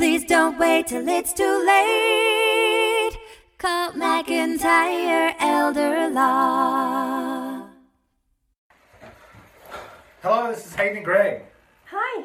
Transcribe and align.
Please 0.00 0.24
don't 0.24 0.58
wait 0.58 0.86
till 0.86 1.06
it's 1.06 1.34
too 1.34 1.62
late. 1.66 3.18
Call 3.58 3.92
McIntyre 3.92 5.34
Elder 5.38 6.08
Law. 6.08 7.66
Hello, 10.22 10.50
this 10.50 10.64
is 10.64 10.74
Hayden 10.74 10.96
and 10.96 11.04
Greg. 11.04 11.42
Hi. 11.84 12.24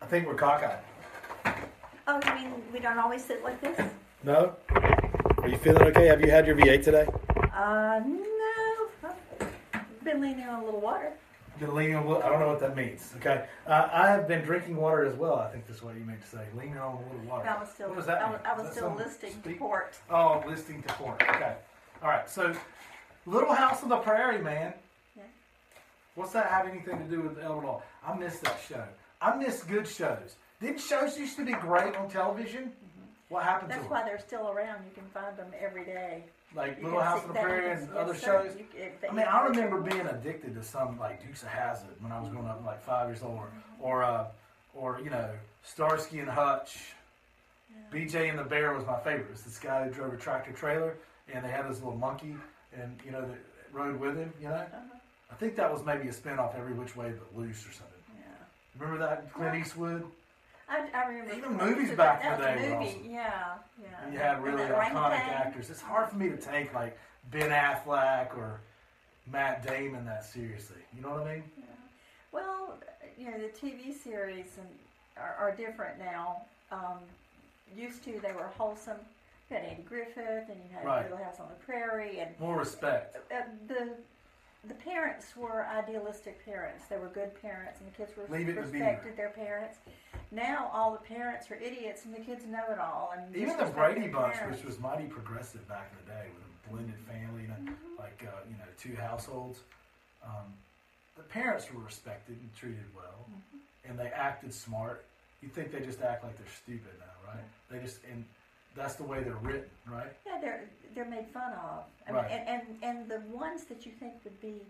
I 0.00 0.06
think 0.06 0.28
we're 0.28 0.36
cockeyed. 0.36 0.78
Oh, 2.06 2.20
you 2.24 2.34
mean 2.36 2.52
we 2.72 2.78
don't 2.78 3.00
always 3.00 3.24
sit 3.24 3.42
like 3.42 3.60
this? 3.60 3.80
No? 4.22 4.54
Are 5.38 5.48
you 5.48 5.56
feeling 5.56 5.82
okay? 5.88 6.06
Have 6.06 6.20
you 6.20 6.30
had 6.30 6.46
your 6.46 6.54
V8 6.54 6.84
today? 6.84 7.08
Uh, 7.52 8.00
no. 8.06 9.10
I've 9.74 10.04
been 10.04 10.20
leaning 10.20 10.44
on 10.44 10.62
a 10.62 10.64
little 10.64 10.80
water. 10.80 11.14
Been 11.58 11.74
leaning 11.74 11.96
on, 11.96 12.06
little- 12.06 12.22
I 12.22 12.28
don't 12.28 12.38
know 12.38 12.48
what 12.48 12.60
that 12.60 12.76
means. 12.76 13.12
Okay. 13.16 13.44
Uh, 13.66 13.88
I 13.92 14.08
have 14.10 14.28
been 14.28 14.42
drinking 14.42 14.76
water 14.76 15.04
as 15.04 15.14
well. 15.16 15.34
I 15.36 15.48
think 15.50 15.66
that's 15.66 15.82
what 15.82 15.94
you 15.96 16.04
meant 16.04 16.20
to 16.22 16.28
say. 16.28 16.44
Leaning 16.56 16.78
on 16.78 16.96
a 16.96 17.00
little 17.00 17.28
water. 17.28 17.48
I 17.48 17.58
was 17.58 17.68
still, 17.70 17.88
What 17.88 17.96
does 17.96 18.06
that 18.06 18.22
I 18.22 18.30
was, 18.30 18.40
I 18.44 18.52
was 18.54 18.62
that 18.64 18.72
still 18.74 18.88
some 18.90 18.96
listening 18.96 19.32
to 19.32 19.38
speak- 19.40 19.58
port. 19.58 19.98
Oh, 20.08 20.42
listening 20.46 20.82
to 20.84 20.94
port. 20.94 21.20
Okay. 21.22 21.54
All 22.02 22.08
right. 22.08 22.30
So, 22.30 22.54
Little 23.26 23.52
House 23.52 23.82
on 23.82 23.88
the 23.88 23.96
Prairie, 23.96 24.40
man. 24.40 24.72
Yeah. 25.16 25.22
What's 26.14 26.32
that 26.32 26.46
have 26.46 26.66
anything 26.68 26.98
to 26.98 27.04
do 27.04 27.22
with 27.22 27.38
Elder 27.42 27.66
Law? 27.66 27.82
I 28.06 28.14
miss 28.16 28.38
that 28.40 28.58
show. 28.68 28.84
I 29.20 29.34
miss 29.36 29.64
good 29.64 29.88
shows. 29.88 30.36
Didn't 30.60 30.80
shows 30.80 31.18
used 31.18 31.36
to 31.36 31.44
be 31.44 31.52
great 31.52 31.96
on 31.96 32.08
television? 32.08 32.72
What 33.30 33.42
happened 33.42 33.70
to 33.72 33.78
That's 33.78 33.90
why 33.90 34.04
they're 34.04 34.18
still 34.20 34.48
around. 34.48 34.84
You 34.84 34.92
can 34.94 35.04
find 35.10 35.36
them 35.36 35.48
every 35.60 35.84
day. 35.84 36.22
Like 36.54 36.78
You 36.78 36.84
Little 36.84 37.00
House 37.00 37.22
on 37.22 37.28
the 37.28 37.34
Prairie 37.34 37.70
and 37.72 37.90
other 37.94 38.14
shows. 38.14 38.56
You- 38.56 38.64
I 39.08 39.12
mean, 39.12 39.26
I 39.26 39.46
remember 39.46 39.80
being 39.80 40.06
addicted 40.06 40.54
to 40.54 40.62
some 40.62 40.98
like 40.98 41.22
Dukes 41.24 41.42
of 41.42 41.48
Hazzard 41.48 41.90
when 42.00 42.10
I 42.10 42.20
was 42.20 42.30
growing 42.30 42.48
up, 42.48 42.64
like 42.64 42.82
five 42.82 43.08
years 43.08 43.22
old, 43.22 43.38
or 43.38 43.50
or, 43.80 44.02
uh, 44.02 44.26
or 44.74 45.00
you 45.02 45.10
know 45.10 45.30
Starsky 45.62 46.20
and 46.20 46.28
Hutch. 46.28 46.94
BJ 47.92 48.28
and 48.30 48.38
the 48.38 48.44
Bear 48.44 48.74
was 48.74 48.84
my 48.86 48.98
favorite. 49.00 49.26
It 49.28 49.30
was 49.32 49.42
this 49.42 49.58
guy 49.58 49.84
who 49.84 49.90
drove 49.90 50.12
a 50.12 50.16
tractor 50.16 50.52
trailer, 50.52 50.96
and 51.32 51.44
they 51.44 51.48
had 51.50 51.68
this 51.70 51.78
little 51.78 51.96
monkey, 51.96 52.36
and 52.74 52.98
you 53.04 53.10
know 53.12 53.20
that 53.22 53.38
rode 53.72 53.98
with 54.00 54.16
him. 54.16 54.32
You 54.40 54.48
know, 54.48 54.66
I 55.30 55.34
think 55.36 55.54
that 55.56 55.70
was 55.72 55.84
maybe 55.84 56.08
a 56.08 56.12
spinoff, 56.12 56.54
Every 56.58 56.72
Which 56.74 56.96
Way 56.96 57.12
But 57.12 57.38
Loose, 57.38 57.66
or 57.66 57.72
something. 57.72 57.94
Yeah. 58.18 58.24
Remember 58.78 59.06
that 59.06 59.32
Clint 59.32 59.54
Eastwood? 59.56 60.04
I, 60.70 60.88
I 60.94 61.06
remember. 61.08 61.34
Even 61.34 61.56
movies 61.56 61.90
back 61.96 62.24
in 62.24 62.32
the 62.38 62.44
day 62.46 62.54
movie. 62.74 62.88
awesome. 62.90 63.10
Yeah, 63.10 63.54
yeah. 63.82 64.12
You 64.12 64.18
had 64.18 64.42
really 64.42 64.62
iconic 64.64 65.20
actors. 65.28 65.70
It's 65.70 65.80
hard 65.80 66.08
for 66.10 66.16
me 66.16 66.28
to 66.28 66.36
take 66.36 66.74
like 66.74 66.98
Ben 67.30 67.50
Affleck 67.50 68.36
or 68.36 68.60
Matt 69.30 69.66
Damon 69.66 70.04
that 70.06 70.24
seriously. 70.24 70.76
You 70.94 71.02
know 71.02 71.10
what 71.10 71.26
I 71.26 71.34
mean? 71.36 71.42
Well, 72.32 72.76
you 73.18 73.30
know, 73.30 73.38
the 73.38 73.48
TV 73.48 73.94
series 73.94 74.46
and 74.58 74.68
are, 75.16 75.34
are 75.38 75.54
different 75.56 75.98
now. 75.98 76.42
Um, 76.70 76.98
used 77.76 78.04
to, 78.04 78.20
they 78.22 78.32
were 78.32 78.50
wholesome. 78.58 78.98
You 79.50 79.56
had 79.56 79.64
Andy 79.64 79.82
Griffith, 79.82 80.18
and 80.50 80.56
you 80.62 80.74
had 80.76 80.84
Right. 80.84 81.02
Little 81.10 81.24
House 81.24 81.40
on 81.40 81.46
the 81.48 81.64
Prairie, 81.64 82.20
and 82.20 82.28
More 82.38 82.58
respect. 82.58 83.16
uh, 83.32 83.40
the 83.66 83.88
the 84.66 84.74
parents 84.74 85.34
were 85.36 85.64
idealistic 85.66 86.44
parents. 86.44 86.84
They 86.90 86.98
were 86.98 87.06
good 87.08 87.40
parents, 87.40 87.78
and 87.80 87.90
the 87.90 87.96
kids 87.96 88.12
were 88.16 88.24
Leave 88.36 88.48
it 88.50 88.56
to 88.56 88.62
Beaver. 88.62 88.72
respected 88.84 89.16
their 89.16 89.30
parents. 89.30 89.78
Now 90.30 90.70
all 90.74 90.92
the 90.92 90.98
parents 90.98 91.50
are 91.50 91.56
idiots, 91.56 92.04
and 92.04 92.14
the 92.14 92.20
kids 92.20 92.44
know 92.46 92.64
it 92.70 92.78
all. 92.78 93.12
And 93.16 93.34
Even 93.34 93.56
the 93.56 93.64
Brady 93.64 94.08
Bunch, 94.08 94.34
parents. 94.34 94.58
which 94.58 94.66
was 94.66 94.78
mighty 94.78 95.06
progressive 95.06 95.66
back 95.68 95.90
in 95.92 96.04
the 96.04 96.12
day, 96.12 96.26
with 96.34 96.44
a 96.44 96.70
blended 96.70 97.00
family, 97.08 97.42
you 97.42 97.48
know, 97.48 97.72
like 97.98 98.22
uh, 98.26 98.40
you 98.48 98.56
know, 98.58 98.64
two 98.78 98.94
households. 98.94 99.60
Um, 100.22 100.52
the 101.16 101.22
parents 101.22 101.72
were 101.72 101.80
respected 101.82 102.36
and 102.40 102.54
treated 102.54 102.84
well, 102.94 103.26
and 103.88 103.98
they 103.98 104.08
acted 104.08 104.52
smart. 104.52 105.04
You 105.42 105.48
think 105.48 105.72
they 105.72 105.80
just 105.80 106.02
act 106.02 106.24
like 106.24 106.36
they're 106.36 106.46
stupid 106.62 106.92
now, 107.00 107.32
right? 107.32 107.44
They 107.70 107.78
just 107.84 108.00
and 108.12 108.24
that's 108.76 108.94
the 108.96 109.04
way 109.04 109.22
they're 109.22 109.34
written, 109.42 109.70
right? 109.86 110.12
Yeah, 110.26 110.38
they're 110.40 110.64
they're 110.94 111.04
made 111.08 111.26
fun 111.28 111.52
of. 111.54 111.84
I 112.06 112.12
Right. 112.12 112.28
mean, 112.30 112.38
and, 112.40 112.62
and 112.82 112.82
and 112.82 113.08
the 113.08 113.20
ones 113.34 113.64
that 113.64 113.86
you 113.86 113.92
think 113.92 114.14
would 114.24 114.38
be 114.40 114.60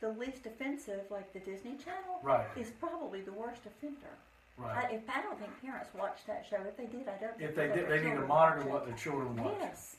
the 0.00 0.10
least 0.10 0.46
offensive, 0.46 1.00
like 1.10 1.32
the 1.32 1.40
Disney 1.40 1.72
Channel, 1.76 2.20
Right. 2.22 2.46
is 2.56 2.70
probably 2.78 3.20
the 3.20 3.32
worst 3.32 3.62
offender. 3.66 4.14
Right. 4.58 4.90
I, 4.90 4.94
if 4.94 5.06
I 5.08 5.22
don't 5.22 5.38
think 5.38 5.54
parents 5.62 5.90
watch 5.94 6.18
that 6.26 6.44
show. 6.50 6.58
If 6.66 6.76
they 6.76 6.86
did, 6.90 7.06
I 7.06 7.14
don't. 7.22 7.38
if 7.38 7.54
think 7.54 7.74
they 7.74 7.80
did, 7.80 7.88
they 7.88 8.02
need 8.02 8.16
to 8.18 8.26
monitor 8.26 8.66
what 8.68 8.86
their 8.86 8.96
children 8.96 9.36
watch. 9.38 9.54
Yes. 9.60 9.96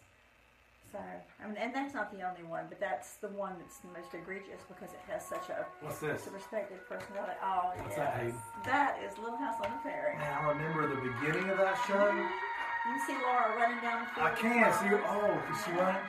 So, 0.91 0.97
I 0.97 1.45
mean, 1.45 1.55
and 1.61 1.69
that's 1.69 1.93
not 1.93 2.09
the 2.09 2.25
only 2.25 2.41
one, 2.43 2.65
but 2.67 2.81
that's 2.81 3.21
the 3.21 3.29
one 3.29 3.53
that's 3.61 3.77
the 3.77 3.93
most 3.93 4.09
egregious 4.09 4.65
because 4.65 4.89
it 4.89 4.99
has 5.05 5.21
such 5.21 5.45
a, 5.53 5.61
What's 5.85 6.01
this? 6.01 6.25
respected 6.33 6.81
personality. 6.89 7.37
Oh, 7.45 7.77
What's 7.77 7.93
yes. 7.93 8.01
that, 8.01 8.11
Hayden? 8.17 8.41
That 8.65 8.97
is 9.05 9.13
Little 9.21 9.37
House 9.37 9.61
on 9.61 9.69
the 9.69 9.79
Prairie. 9.85 10.17
Man, 10.17 10.33
I 10.33 10.49
remember 10.49 10.89
the 10.89 10.97
beginning 10.97 11.45
of 11.53 11.61
that 11.61 11.77
show. 11.85 12.09
You 12.09 12.25
can 12.89 12.99
see 13.05 13.13
Laura 13.21 13.53
running 13.53 13.77
down 13.85 14.01
the 14.01 14.09
field. 14.17 14.27
I 14.27 14.33
can't 14.33 14.73
see. 14.81 14.89
her. 14.89 14.97
Oh, 15.13 15.29
is 15.53 15.61
she 15.61 15.71
running? 15.77 16.01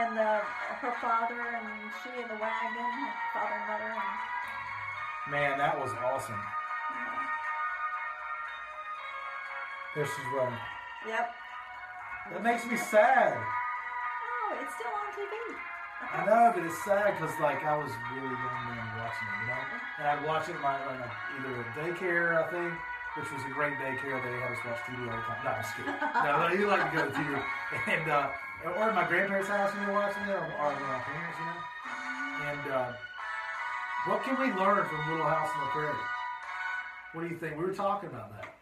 And 0.00 0.16
uh, 0.16 0.40
her 0.80 0.94
father 1.04 1.36
and 1.36 1.68
she 2.00 2.08
in 2.16 2.24
the 2.28 2.40
wagon, 2.40 2.88
her 3.04 3.14
father 3.36 3.52
and 3.52 3.68
mother, 3.68 3.92
and 3.92 5.32
Man, 5.32 5.58
that 5.60 5.76
was 5.78 5.92
awesome. 6.00 6.40
There 9.94 10.04
she's 10.06 10.30
running. 10.36 10.58
yep. 11.06 11.34
That 12.32 12.42
makes 12.42 12.66
me 12.66 12.76
sad. 12.76 13.34
Oh, 13.36 14.58
it's 14.60 14.74
still 14.76 14.92
on 14.92 15.08
TV. 15.16 15.32
I 16.12 16.24
know, 16.28 16.52
but 16.54 16.62
it's 16.64 16.76
sad 16.84 17.16
because 17.18 17.32
like 17.40 17.64
I 17.64 17.74
was 17.76 17.90
really 18.14 18.28
young 18.30 18.60
then 18.68 18.88
watching 19.00 19.26
it, 19.28 19.36
you 19.42 19.46
know, 19.48 19.62
and 19.98 20.04
I'd 20.08 20.22
watch 20.28 20.48
it 20.48 20.56
in 20.56 20.62
my 20.62 20.76
in 20.76 21.00
either 21.40 21.52
a 21.56 21.66
daycare, 21.74 22.36
I 22.36 22.44
think, 22.52 22.70
which 23.16 23.28
was 23.32 23.42
a 23.48 23.52
great 23.56 23.74
daycare. 23.80 24.20
They 24.22 24.36
had 24.38 24.52
us 24.54 24.60
watch 24.62 24.80
TV 24.86 25.08
all 25.08 25.16
the 25.16 25.24
time. 25.24 25.40
No, 25.42 25.50
I'm 25.56 25.62
just 25.64 25.74
kidding. 25.74 25.96
No, 26.24 26.52
you 26.52 26.68
like 26.68 26.84
to 26.84 26.92
go 26.94 27.02
to 27.08 27.12
TV, 27.12 27.32
and 27.88 28.06
uh, 28.12 28.28
or 28.76 28.92
at 28.92 28.94
my 28.94 29.08
grandparents' 29.08 29.48
house 29.48 29.72
when 29.74 29.88
we 29.88 29.92
were 29.92 29.98
watching 29.98 30.22
it, 30.28 30.36
or, 30.36 30.44
or 30.44 30.70
my 30.78 31.00
parents, 31.02 31.36
you 31.40 31.46
know. 31.48 31.58
And 32.52 32.64
uh, 32.70 32.92
what 34.06 34.22
can 34.22 34.36
we 34.38 34.52
learn 34.54 34.84
from 34.86 35.00
Little 35.10 35.26
House 35.26 35.50
on 35.56 35.60
the 35.64 35.70
Prairie? 35.72 36.04
What 37.12 37.22
do 37.24 37.28
you 37.28 37.36
think? 37.40 37.56
We 37.56 37.64
were 37.64 37.74
talking 37.74 38.08
about 38.08 38.30
that. 38.36 38.54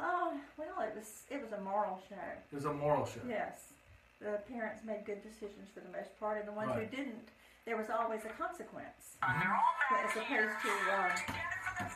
Oh, 0.00 0.32
well, 0.56 0.80
it 0.86 0.94
was 0.96 1.22
it 1.30 1.40
was 1.42 1.52
a 1.52 1.60
moral 1.60 2.00
show. 2.08 2.14
It 2.50 2.54
was 2.54 2.64
a 2.64 2.72
moral 2.72 3.04
show. 3.06 3.20
Yes, 3.28 3.72
the 4.20 4.38
parents 4.52 4.82
made 4.84 5.04
good 5.04 5.22
decisions 5.22 5.68
for 5.74 5.80
the 5.80 5.90
most 5.90 6.18
part, 6.20 6.38
and 6.38 6.46
the 6.48 6.52
ones 6.52 6.70
Right. 6.70 6.88
who 6.88 6.96
didn't, 6.96 7.28
there 7.66 7.76
was 7.76 7.88
always 7.90 8.24
a 8.24 8.28
consequence, 8.30 9.16
Mm-hmm. 9.22 9.94
as 10.04 10.10
opposed 10.16 10.56
to 10.62 10.70
um, 10.94 11.90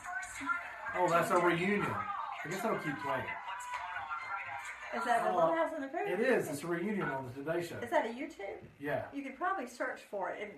Oh, 0.95 1.07
that's 1.09 1.31
a 1.31 1.37
reunion. 1.39 1.85
I 2.45 2.49
guess 2.49 2.61
that'll 2.61 2.77
keep 2.79 2.97
playing. 3.01 3.23
is 4.95 5.03
that 5.05 5.25
a 5.25 5.29
Oh, 5.31 5.35
Little 5.35 5.55
House 5.55 5.71
on 5.75 5.81
the 5.81 5.87
Prairie? 5.87 6.11
It 6.11 6.19
is. 6.19 6.49
It's 6.49 6.63
a 6.63 6.67
reunion 6.67 7.07
on 7.09 7.25
the 7.25 7.43
Today 7.43 7.65
Show. 7.65 7.77
Is 7.81 7.89
that 7.89 8.05
a 8.05 8.09
YouTube? 8.09 8.59
Yeah. 8.79 9.05
You 9.13 9.23
could 9.23 9.37
probably 9.37 9.65
search 9.67 10.01
for 10.11 10.29
it, 10.29 10.39
and 10.43 10.51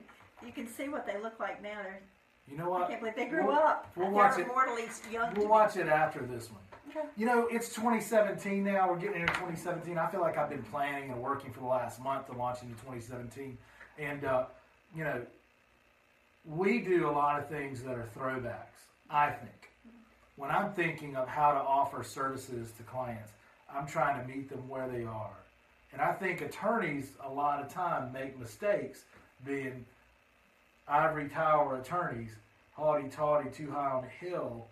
you 0.45 0.51
can 0.51 0.67
see 0.67 0.89
what 0.89 1.05
they 1.05 1.17
look 1.21 1.39
like 1.39 1.61
now. 1.63 1.77
They're, 1.83 2.01
You 2.49 2.57
know 2.57 2.65
I 2.73 2.79
what? 2.79 2.89
can't 2.89 2.99
believe 2.99 3.15
they 3.15 3.25
grew 3.25 3.45
We'll- 3.47 3.55
up. 3.55 3.91
We'll 3.95 4.11
watch 4.11 4.37
it. 4.39 4.47
mortally 4.47 4.85
young. 5.11 5.33
We'll 5.33 5.45
me. 5.45 5.51
watch 5.51 5.77
it 5.77 5.87
after 5.87 6.19
this 6.19 6.49
one. 6.51 6.61
Okay. 6.89 7.07
You 7.17 7.25
know, 7.25 7.47
it's 7.47 7.69
2017 7.73 8.63
now. 8.63 8.89
We're 8.89 8.97
getting 8.97 9.21
into 9.21 9.33
2017. 9.33 9.97
I 9.97 10.07
feel 10.07 10.21
like 10.21 10.37
I've 10.37 10.49
been 10.49 10.63
planning 10.63 11.11
and 11.11 11.21
working 11.21 11.51
for 11.51 11.59
the 11.61 11.65
last 11.65 11.99
month 12.01 12.27
to 12.27 12.33
launch 12.33 12.61
into 12.61 12.75
2017. 12.75 13.57
And, 13.97 14.23
uh, 14.23 14.45
you 14.95 15.03
know, 15.03 15.25
we 16.45 16.79
do 16.79 17.09
a 17.09 17.11
lot 17.11 17.39
of 17.39 17.47
things 17.49 17.81
that 17.83 17.95
are 17.95 18.07
throwbacks, 18.15 18.85
I 19.09 19.31
think. 19.31 19.71
When 20.35 20.51
I'm 20.51 20.71
thinking 20.73 21.15
of 21.15 21.27
how 21.27 21.51
to 21.53 21.59
offer 21.59 22.03
services 22.03 22.71
to 22.73 22.83
clients, 22.83 23.31
I'm 23.73 23.87
trying 23.87 24.21
to 24.21 24.27
meet 24.33 24.49
them 24.49 24.67
where 24.69 24.87
they 24.87 25.03
are. 25.05 25.33
And 25.91 26.01
I 26.01 26.11
think 26.13 26.41
attorneys, 26.41 27.11
a 27.23 27.29
lot 27.29 27.61
of 27.61 27.73
time, 27.73 28.11
make 28.13 28.37
mistakes 28.37 29.05
being 29.45 29.85
ivory 30.87 31.29
tower 31.29 31.77
attorneys, 31.77 32.31
haughty 32.73 33.09
tawdy, 33.09 33.49
too 33.49 33.71
high 33.71 33.91
on 33.91 34.03
the 34.03 34.27
hill. 34.27 34.67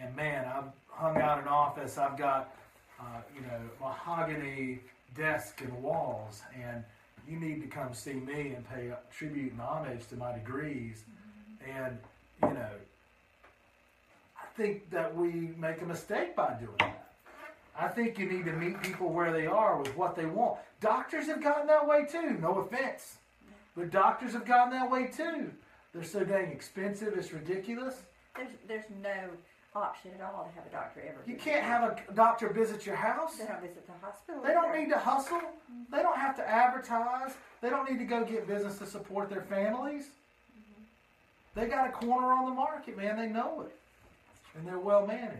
And 0.00 0.14
man, 0.14 0.44
I've 0.44 0.72
hung 0.88 1.20
out 1.20 1.40
in 1.40 1.48
office. 1.48 1.98
I've 1.98 2.18
got, 2.18 2.54
uh, 3.00 3.20
you 3.34 3.42
know, 3.42 3.60
mahogany 3.80 4.80
desk 5.16 5.60
and 5.60 5.82
walls, 5.82 6.42
and 6.54 6.84
you 7.28 7.38
need 7.38 7.62
to 7.62 7.68
come 7.68 7.94
see 7.94 8.14
me 8.14 8.52
and 8.54 8.68
pay 8.68 8.92
tribute 9.10 9.52
and 9.52 9.60
homage 9.60 10.06
to 10.08 10.16
my 10.16 10.32
degrees. 10.32 11.04
And 11.66 11.98
you 12.42 12.54
know, 12.54 12.70
I 14.36 14.46
think 14.56 14.90
that 14.90 15.14
we 15.16 15.54
make 15.56 15.80
a 15.80 15.86
mistake 15.86 16.36
by 16.36 16.54
doing 16.54 16.74
that. 16.80 17.00
I 17.78 17.88
think 17.88 18.18
you 18.18 18.30
need 18.30 18.44
to 18.44 18.52
meet 18.52 18.80
people 18.82 19.08
where 19.08 19.32
they 19.32 19.46
are 19.46 19.78
with 19.78 19.96
what 19.96 20.14
they 20.14 20.26
want. 20.26 20.58
Doctors 20.80 21.26
have 21.26 21.42
gotten 21.42 21.66
that 21.66 21.86
way 21.86 22.04
too. 22.04 22.38
No 22.40 22.58
offense, 22.58 23.16
but 23.76 23.90
doctors 23.90 24.32
have 24.32 24.44
gotten 24.44 24.72
that 24.72 24.90
way 24.90 25.06
too. 25.06 25.50
They're 25.94 26.02
so 26.02 26.24
dang 26.24 26.50
expensive; 26.50 27.14
it's 27.16 27.32
ridiculous. 27.32 28.02
There's 28.36 28.50
there's 28.66 28.84
no 29.00 29.30
option 29.76 30.10
at 30.18 30.24
all 30.24 30.44
to 30.44 30.50
have 30.54 30.66
a 30.66 30.70
doctor 30.70 31.00
ever. 31.08 31.18
You 31.26 31.36
can't 31.36 31.64
have 31.64 31.82
a 31.84 32.12
doctor 32.14 32.48
visit 32.48 32.84
your 32.84 32.96
house. 32.96 33.36
They 33.36 33.46
don't 33.46 33.60
visit 33.60 33.86
the 33.86 33.92
hospital. 34.04 34.42
They 34.42 34.52
don't 34.52 34.70
either. 34.70 34.78
need 34.78 34.90
to 34.90 34.98
hustle. 34.98 35.38
Mm-hmm. 35.38 35.94
They 35.96 36.02
don't 36.02 36.18
have 36.18 36.36
to 36.36 36.48
advertise. 36.48 37.34
They 37.60 37.70
don't 37.70 37.88
need 37.88 37.98
to 37.98 38.04
go 38.04 38.24
get 38.24 38.46
business 38.46 38.78
to 38.78 38.86
support 38.86 39.30
their 39.30 39.42
families. 39.42 40.04
Mm-hmm. 40.04 41.60
They 41.60 41.66
got 41.66 41.88
a 41.88 41.92
corner 41.92 42.32
on 42.32 42.44
the 42.46 42.54
market, 42.54 42.96
man. 42.96 43.16
They 43.16 43.28
know 43.28 43.62
it, 43.62 43.76
and 44.56 44.66
they're 44.66 44.78
well 44.78 45.06
managed. 45.06 45.38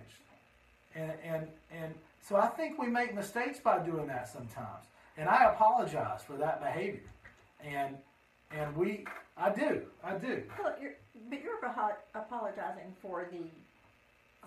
And 0.94 1.12
and 1.24 1.48
and 1.72 1.94
So 2.22 2.36
I 2.36 2.46
think 2.46 2.78
we 2.78 2.86
make 2.86 3.12
mistakes 3.14 3.58
by 3.58 3.80
doing 3.80 4.06
that 4.06 4.28
sometimes, 4.28 4.86
and 5.16 5.28
I 5.28 5.50
apologize 5.52 6.22
for 6.22 6.36
that 6.36 6.62
behavior. 6.62 7.02
And 7.64 7.96
and 8.50 8.74
we, 8.76 9.04
I 9.36 9.50
do, 9.50 9.82
I 10.02 10.14
do 10.16 10.42
Well, 10.62 10.74
you're, 10.80 10.94
but 11.30 11.42
you're 11.42 11.64
apo- 11.64 11.96
apologizing 12.14 12.94
for 13.02 13.26
the 13.30 13.38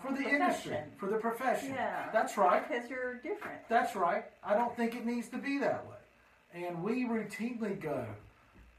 for 0.02 0.12
the 0.12 0.22
Profession. 0.22 0.40
industry, 0.40 0.76
for 0.96 1.06
the 1.10 1.16
profession. 1.16 1.70
yeah. 1.70 2.08
That's 2.12 2.36
right. 2.38 2.66
Because 2.68 2.88
you're 2.88 3.14
different. 3.16 3.58
That's 3.68 3.96
right. 3.96 4.24
I 4.44 4.54
don't 4.54 4.76
think 4.76 4.94
it 4.94 5.04
needs 5.04 5.28
to 5.30 5.38
be 5.38 5.58
that 5.58 5.84
way. 5.86 5.96
And 6.66 6.84
we 6.84 7.04
routinely 7.04 7.80
go 7.80 8.06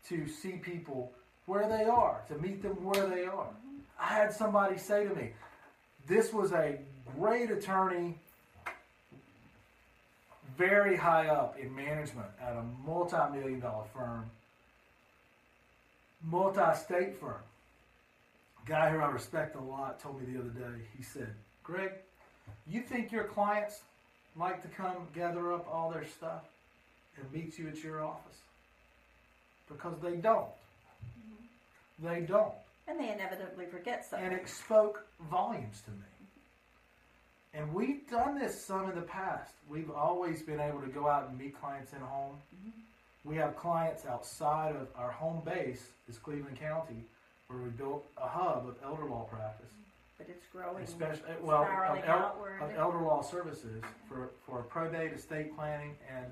to 0.07 0.27
see 0.29 0.53
people 0.53 1.11
where 1.45 1.67
they 1.67 1.83
are, 1.83 2.21
to 2.29 2.35
meet 2.37 2.61
them 2.63 2.81
where 2.85 3.05
they 3.07 3.25
are. 3.25 3.47
Mm-hmm. 3.47 3.79
I 3.99 4.05
had 4.13 4.31
somebody 4.33 4.77
say 4.77 5.05
to 5.05 5.13
me, 5.13 5.31
this 6.07 6.31
was 6.31 6.53
a 6.53 6.79
great 7.17 7.51
attorney, 7.51 8.17
very 10.57 10.95
high 10.95 11.27
up 11.27 11.57
in 11.59 11.75
management 11.75 12.27
at 12.41 12.53
a 12.55 12.63
multi 12.85 13.17
million 13.37 13.59
dollar 13.59 13.85
firm, 13.93 14.29
multi 16.23 16.75
state 16.75 17.19
firm. 17.19 17.41
Guy 18.65 18.91
who 18.91 18.99
I 18.99 19.09
respect 19.09 19.55
a 19.55 19.61
lot 19.61 19.99
told 19.99 20.21
me 20.21 20.31
the 20.31 20.39
other 20.39 20.49
day, 20.49 20.83
he 20.95 21.03
said, 21.03 21.33
Greg, 21.63 21.91
you 22.67 22.81
think 22.81 23.11
your 23.11 23.23
clients 23.23 23.81
like 24.35 24.61
to 24.61 24.67
come 24.67 25.07
gather 25.15 25.53
up 25.53 25.67
all 25.71 25.89
their 25.89 26.05
stuff 26.05 26.43
and 27.17 27.31
meet 27.31 27.57
you 27.57 27.67
at 27.67 27.83
your 27.83 28.03
office? 28.03 28.37
Because 29.67 29.95
they 30.01 30.15
don't. 30.15 30.47
Mm-hmm. 31.05 32.07
They 32.07 32.21
don't. 32.21 32.53
And 32.87 32.99
they 32.99 33.11
inevitably 33.11 33.65
forget 33.65 34.05
something. 34.05 34.27
And 34.27 34.35
it 34.35 34.47
spoke 34.47 35.05
volumes 35.29 35.81
to 35.85 35.91
me. 35.91 35.97
And 37.53 37.73
we've 37.73 38.07
done 38.09 38.39
this 38.39 38.63
some 38.63 38.89
in 38.89 38.95
the 38.95 39.01
past. 39.01 39.53
We've 39.67 39.89
always 39.89 40.41
been 40.41 40.59
able 40.59 40.81
to 40.81 40.87
go 40.87 41.07
out 41.07 41.29
and 41.29 41.37
meet 41.37 41.59
clients 41.59 41.93
in 41.93 41.99
home. 41.99 42.35
Mm-hmm. 42.55 42.69
We 43.25 43.35
have 43.35 43.55
clients 43.57 44.05
outside 44.05 44.75
of 44.75 44.87
our 44.95 45.11
home 45.11 45.41
base 45.45 45.89
is 46.07 46.17
Cleveland 46.17 46.59
County, 46.59 47.03
where 47.47 47.59
we 47.59 47.69
built 47.69 48.05
a 48.17 48.27
hub 48.27 48.67
of 48.67 48.75
elder 48.83 49.05
law 49.05 49.27
practice. 49.29 49.71
but 50.17 50.27
it's 50.29 50.45
growing. 50.51 50.83
especially 50.83 51.33
well 51.41 51.63
of, 51.63 51.67
spiraling 51.67 52.03
el- 52.03 52.17
outward. 52.17 52.61
of 52.61 52.71
elder 52.77 52.99
law 52.99 53.21
services 53.21 53.83
for, 54.07 54.29
for 54.45 54.63
probate 54.63 55.11
estate 55.13 55.55
planning 55.55 55.95
and 56.15 56.25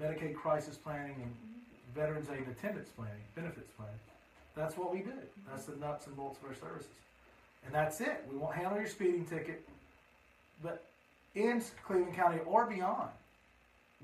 medicaid 0.00 0.34
crisis 0.34 0.76
planning 0.76 1.14
and 1.22 1.30
mm-hmm. 1.30 2.00
veterans 2.00 2.28
aid 2.30 2.46
attendance 2.48 2.88
planning 2.96 3.22
benefits 3.34 3.70
planning 3.76 3.94
that's 4.56 4.76
what 4.76 4.92
we 4.92 5.00
do 5.00 5.12
that's 5.48 5.66
the 5.66 5.76
nuts 5.76 6.06
and 6.06 6.16
bolts 6.16 6.38
of 6.42 6.48
our 6.48 6.54
services 6.54 6.90
and 7.66 7.74
that's 7.74 8.00
it 8.00 8.24
we 8.30 8.36
won't 8.36 8.54
handle 8.54 8.78
your 8.78 8.88
speeding 8.88 9.24
ticket 9.24 9.68
but 10.62 10.84
in 11.34 11.62
cleveland 11.86 12.14
county 12.14 12.38
or 12.46 12.66
beyond 12.66 13.10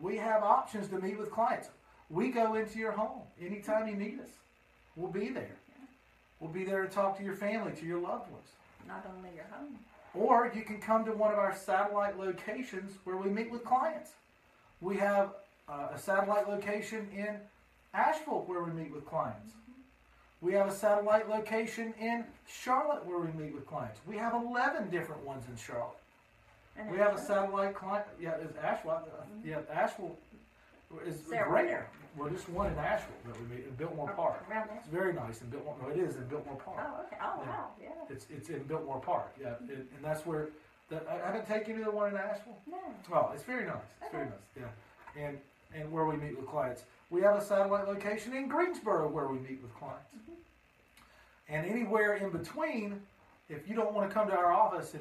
we 0.00 0.16
have 0.16 0.42
options 0.42 0.88
to 0.88 0.98
meet 0.98 1.18
with 1.18 1.30
clients 1.30 1.68
we 2.10 2.30
go 2.30 2.54
into 2.54 2.78
your 2.78 2.92
home 2.92 3.20
anytime 3.40 3.86
you 3.88 3.94
need 3.94 4.18
us 4.20 4.28
we'll 4.96 5.10
be 5.10 5.28
there 5.28 5.56
we'll 6.40 6.50
be 6.50 6.64
there 6.64 6.82
to 6.82 6.88
talk 6.88 7.16
to 7.18 7.24
your 7.24 7.34
family 7.34 7.72
to 7.72 7.84
your 7.86 7.98
loved 8.00 8.30
ones 8.30 8.48
Not 8.86 9.04
only 9.16 9.30
your 9.34 9.44
home. 9.50 9.78
or 10.14 10.50
you 10.54 10.62
can 10.62 10.80
come 10.80 11.04
to 11.04 11.12
one 11.12 11.32
of 11.32 11.38
our 11.38 11.54
satellite 11.54 12.18
locations 12.18 12.92
where 13.04 13.16
we 13.16 13.28
meet 13.28 13.50
with 13.50 13.64
clients. 13.64 14.10
We 14.80 14.96
have 14.98 15.30
uh, 15.68 15.88
a 15.94 15.98
satellite 15.98 16.48
location 16.48 17.08
in 17.14 17.36
Asheville 17.92 18.44
where 18.46 18.62
we 18.62 18.72
meet 18.72 18.92
with 18.92 19.04
clients. 19.06 19.52
We 20.40 20.52
have 20.52 20.68
a 20.68 20.72
satellite 20.72 21.28
location 21.28 21.92
in 22.00 22.24
Charlotte 22.46 23.04
where 23.04 23.18
we 23.18 23.30
meet 23.32 23.52
with 23.54 23.66
clients. 23.66 23.98
We 24.06 24.16
have 24.16 24.34
11 24.34 24.88
different 24.90 25.24
ones 25.26 25.44
in 25.50 25.56
Charlotte. 25.56 25.98
And 26.78 26.90
We 26.92 26.98
have 26.98 27.14
a 27.16 27.20
satellite 27.20 27.74
client. 27.74 28.06
Yeah, 28.20 28.36
is 28.36 28.54
Asheville. 28.62 28.92
uh, 28.92 29.24
Yeah, 29.44 29.58
Asheville 29.72 30.16
is 31.06 31.20
great. 31.22 31.66
there. 31.66 31.88
Well, 32.16 32.30
just 32.30 32.48
one 32.48 32.72
in 32.72 32.78
Asheville 32.78 33.14
that 33.26 33.40
we 33.40 33.56
meet 33.56 33.64
in 33.66 33.74
Biltmore 33.74 34.10
Park. 34.12 34.44
Around 34.50 34.68
there. 34.68 34.78
It's 34.78 34.88
very 34.88 35.12
nice 35.12 35.40
in 35.40 35.48
Biltmore. 35.50 35.76
No, 35.82 35.88
it 35.90 35.98
is 35.98 36.16
in 36.16 36.24
Biltmore 36.26 36.56
Park. 36.56 36.78
Oh, 36.80 37.02
okay. 37.06 37.16
Oh, 37.22 37.42
Yeah. 37.44 37.48
wow. 37.50 37.68
Yeah. 37.80 37.88
It's 38.08 38.26
it's 38.30 38.48
in 38.48 38.62
Biltmore 38.64 39.00
Park, 39.00 39.32
yeah, 39.40 39.54
it, 39.68 39.86
and 39.94 40.02
that's 40.02 40.24
where. 40.26 40.48
That, 40.90 41.06
I 41.06 41.26
haven't 41.26 41.46
taken 41.46 41.74
you 41.74 41.84
to 41.84 41.90
the 41.90 41.96
one 41.96 42.10
in 42.12 42.16
Asheville. 42.16 42.56
No. 42.66 42.78
Oh, 43.12 43.30
it's 43.34 43.42
very 43.42 43.66
nice. 43.66 43.76
It's 44.00 44.10
very 44.10 44.24
Okay. 44.24 44.32
nice, 44.56 44.64
yeah. 45.16 45.22
And 45.22 45.38
and 45.74 45.92
where 45.92 46.06
we 46.06 46.16
meet 46.16 46.34
with 46.36 46.46
clients, 46.48 46.84
we 47.10 47.20
have 47.20 47.36
a 47.36 47.44
satellite 47.44 47.86
location 47.86 48.34
in 48.34 48.48
Greensboro 48.48 49.06
where 49.08 49.26
we 49.28 49.38
meet 49.38 49.60
with 49.62 49.74
clients, 49.74 50.08
and 51.48 51.66
anywhere 51.66 52.14
in 52.14 52.30
between. 52.30 53.00
If 53.50 53.66
you 53.66 53.74
don't 53.74 53.94
want 53.94 54.08
to 54.10 54.12
come 54.14 54.28
to 54.28 54.34
our 54.36 54.52
office 54.52 54.92
in 54.94 55.00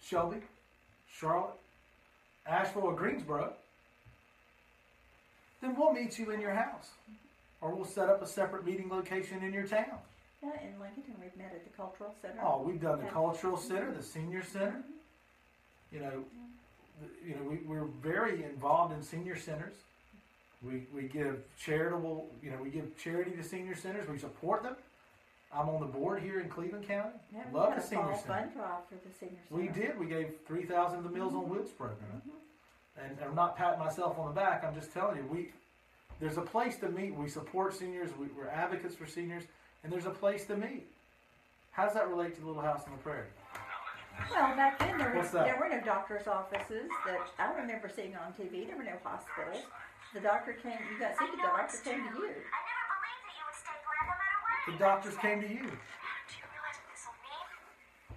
Shelby, 0.00 0.36
Charlotte, 1.12 1.54
Asheville, 2.46 2.82
or 2.84 2.94
Greensboro, 2.94 3.52
then 5.60 5.76
we'll 5.76 5.92
meet 5.92 6.18
you 6.18 6.30
in 6.30 6.40
your 6.40 6.54
house, 6.54 6.90
or 7.60 7.74
we'll 7.74 7.84
set 7.84 8.08
up 8.08 8.22
a 8.22 8.26
separate 8.26 8.64
meeting 8.64 8.88
location 8.88 9.42
in 9.42 9.52
your 9.52 9.66
town. 9.66 9.98
Yeah, 10.42 10.50
in 10.62 10.78
Lincoln, 10.80 11.14
we've 11.20 11.36
met 11.36 11.52
at 11.52 11.64
the 11.64 11.76
cultural 11.76 12.14
center. 12.22 12.40
Oh, 12.42 12.62
we've 12.62 12.80
done 12.80 12.98
the 12.98 13.06
Yeah. 13.06 13.10
cultural 13.10 13.56
mm-hmm. 13.56 13.68
center, 13.68 13.92
the 13.92 14.02
senior 14.02 14.44
center. 14.44 14.78
Mm-hmm. 14.78 15.96
You 15.96 16.00
know, 16.00 16.24
you 17.26 17.34
know, 17.34 17.42
we, 17.50 17.56
we're 17.66 17.86
very 18.02 18.44
involved 18.44 18.92
in 18.92 19.02
senior 19.02 19.36
centers. 19.36 19.74
We, 20.62 20.86
we 20.94 21.02
give 21.02 21.36
charitable, 21.58 22.28
you 22.42 22.50
know, 22.50 22.58
we 22.62 22.70
give 22.70 22.96
charity 22.98 23.30
to 23.32 23.42
senior 23.42 23.74
centers. 23.76 24.08
We 24.08 24.18
support 24.18 24.62
them. 24.62 24.76
I'm 25.52 25.68
on 25.68 25.80
the 25.80 25.86
board 25.86 26.22
here 26.22 26.40
in 26.40 26.48
Cleveland 26.48 26.86
County. 26.86 27.14
Yeah, 27.32 27.40
we 27.50 27.58
Love 27.58 27.74
the 27.74 27.80
a 27.80 27.86
senior 27.86 28.14
center. 28.16 28.26
fund 28.26 28.52
drive 28.54 28.84
for 28.88 28.94
the 28.96 29.14
senior 29.18 29.38
center. 29.48 29.60
We 29.62 29.68
did. 29.68 29.98
We 29.98 30.06
gave 30.06 30.34
three 30.46 30.64
thousand 30.64 31.02
to 31.02 31.08
the 31.08 31.14
Meals 31.14 31.32
on 31.32 31.42
mm-hmm. 31.42 31.54
Wheels 31.54 31.70
program, 31.70 32.22
and 33.04 33.16
I'm 33.24 33.34
not 33.34 33.56
patting 33.56 33.78
myself 33.78 34.18
on 34.18 34.28
the 34.28 34.34
back. 34.34 34.64
I'm 34.64 34.74
just 34.74 34.92
telling 34.92 35.16
you, 35.16 35.24
we 35.30 35.48
there's 36.20 36.36
a 36.36 36.42
place 36.42 36.76
to 36.78 36.88
meet. 36.88 37.14
We 37.14 37.28
support 37.28 37.74
seniors. 37.74 38.10
We, 38.18 38.26
we're 38.36 38.48
advocates 38.48 38.94
for 38.96 39.06
seniors, 39.06 39.44
and 39.84 39.92
there's 39.92 40.06
a 40.06 40.10
place 40.10 40.44
to 40.46 40.56
meet. 40.56 40.86
How 41.70 41.84
does 41.84 41.94
that 41.94 42.08
relate 42.08 42.34
to 42.34 42.40
the 42.40 42.46
Little 42.48 42.62
House 42.62 42.82
on 42.86 42.92
the 42.92 42.98
Prairie? 42.98 43.30
Well, 44.34 44.56
back 44.56 44.80
then 44.80 44.98
there, 44.98 45.14
What's 45.14 45.30
that? 45.30 45.44
there 45.46 45.54
were 45.62 45.68
no 45.70 45.78
doctor's 45.84 46.26
offices 46.26 46.90
that 47.06 47.20
I 47.38 47.54
remember 47.54 47.86
seeing 47.88 48.16
on 48.18 48.34
TV. 48.34 48.66
There 48.66 48.76
were 48.76 48.82
no 48.82 48.98
hospitals. 49.04 49.62
The 50.12 50.18
doctor 50.18 50.54
came. 50.58 50.74
You 50.90 50.98
got 50.98 51.14
sick. 51.14 51.30
The 51.30 51.38
doctor 51.38 51.78
came 51.86 52.02
to 52.02 52.18
you. 52.18 52.34
I 52.34 52.58
never 52.66 52.94
believed 52.98 53.22
that 53.22 53.34
you 53.38 53.44
would 53.46 53.58
stay 53.62 53.78
glad 53.78 54.02
no 54.10 54.18
matter 54.18 54.38
what. 54.42 54.58
The 54.74 54.78
doctors 54.82 55.14
came 55.22 55.38
to 55.38 55.46
you. 55.46 55.70
Do 55.70 56.34
you 56.34 56.46
realize 56.50 56.82
what 56.82 56.90
this 56.90 57.06
will 57.06 57.14
mean? 57.22 57.46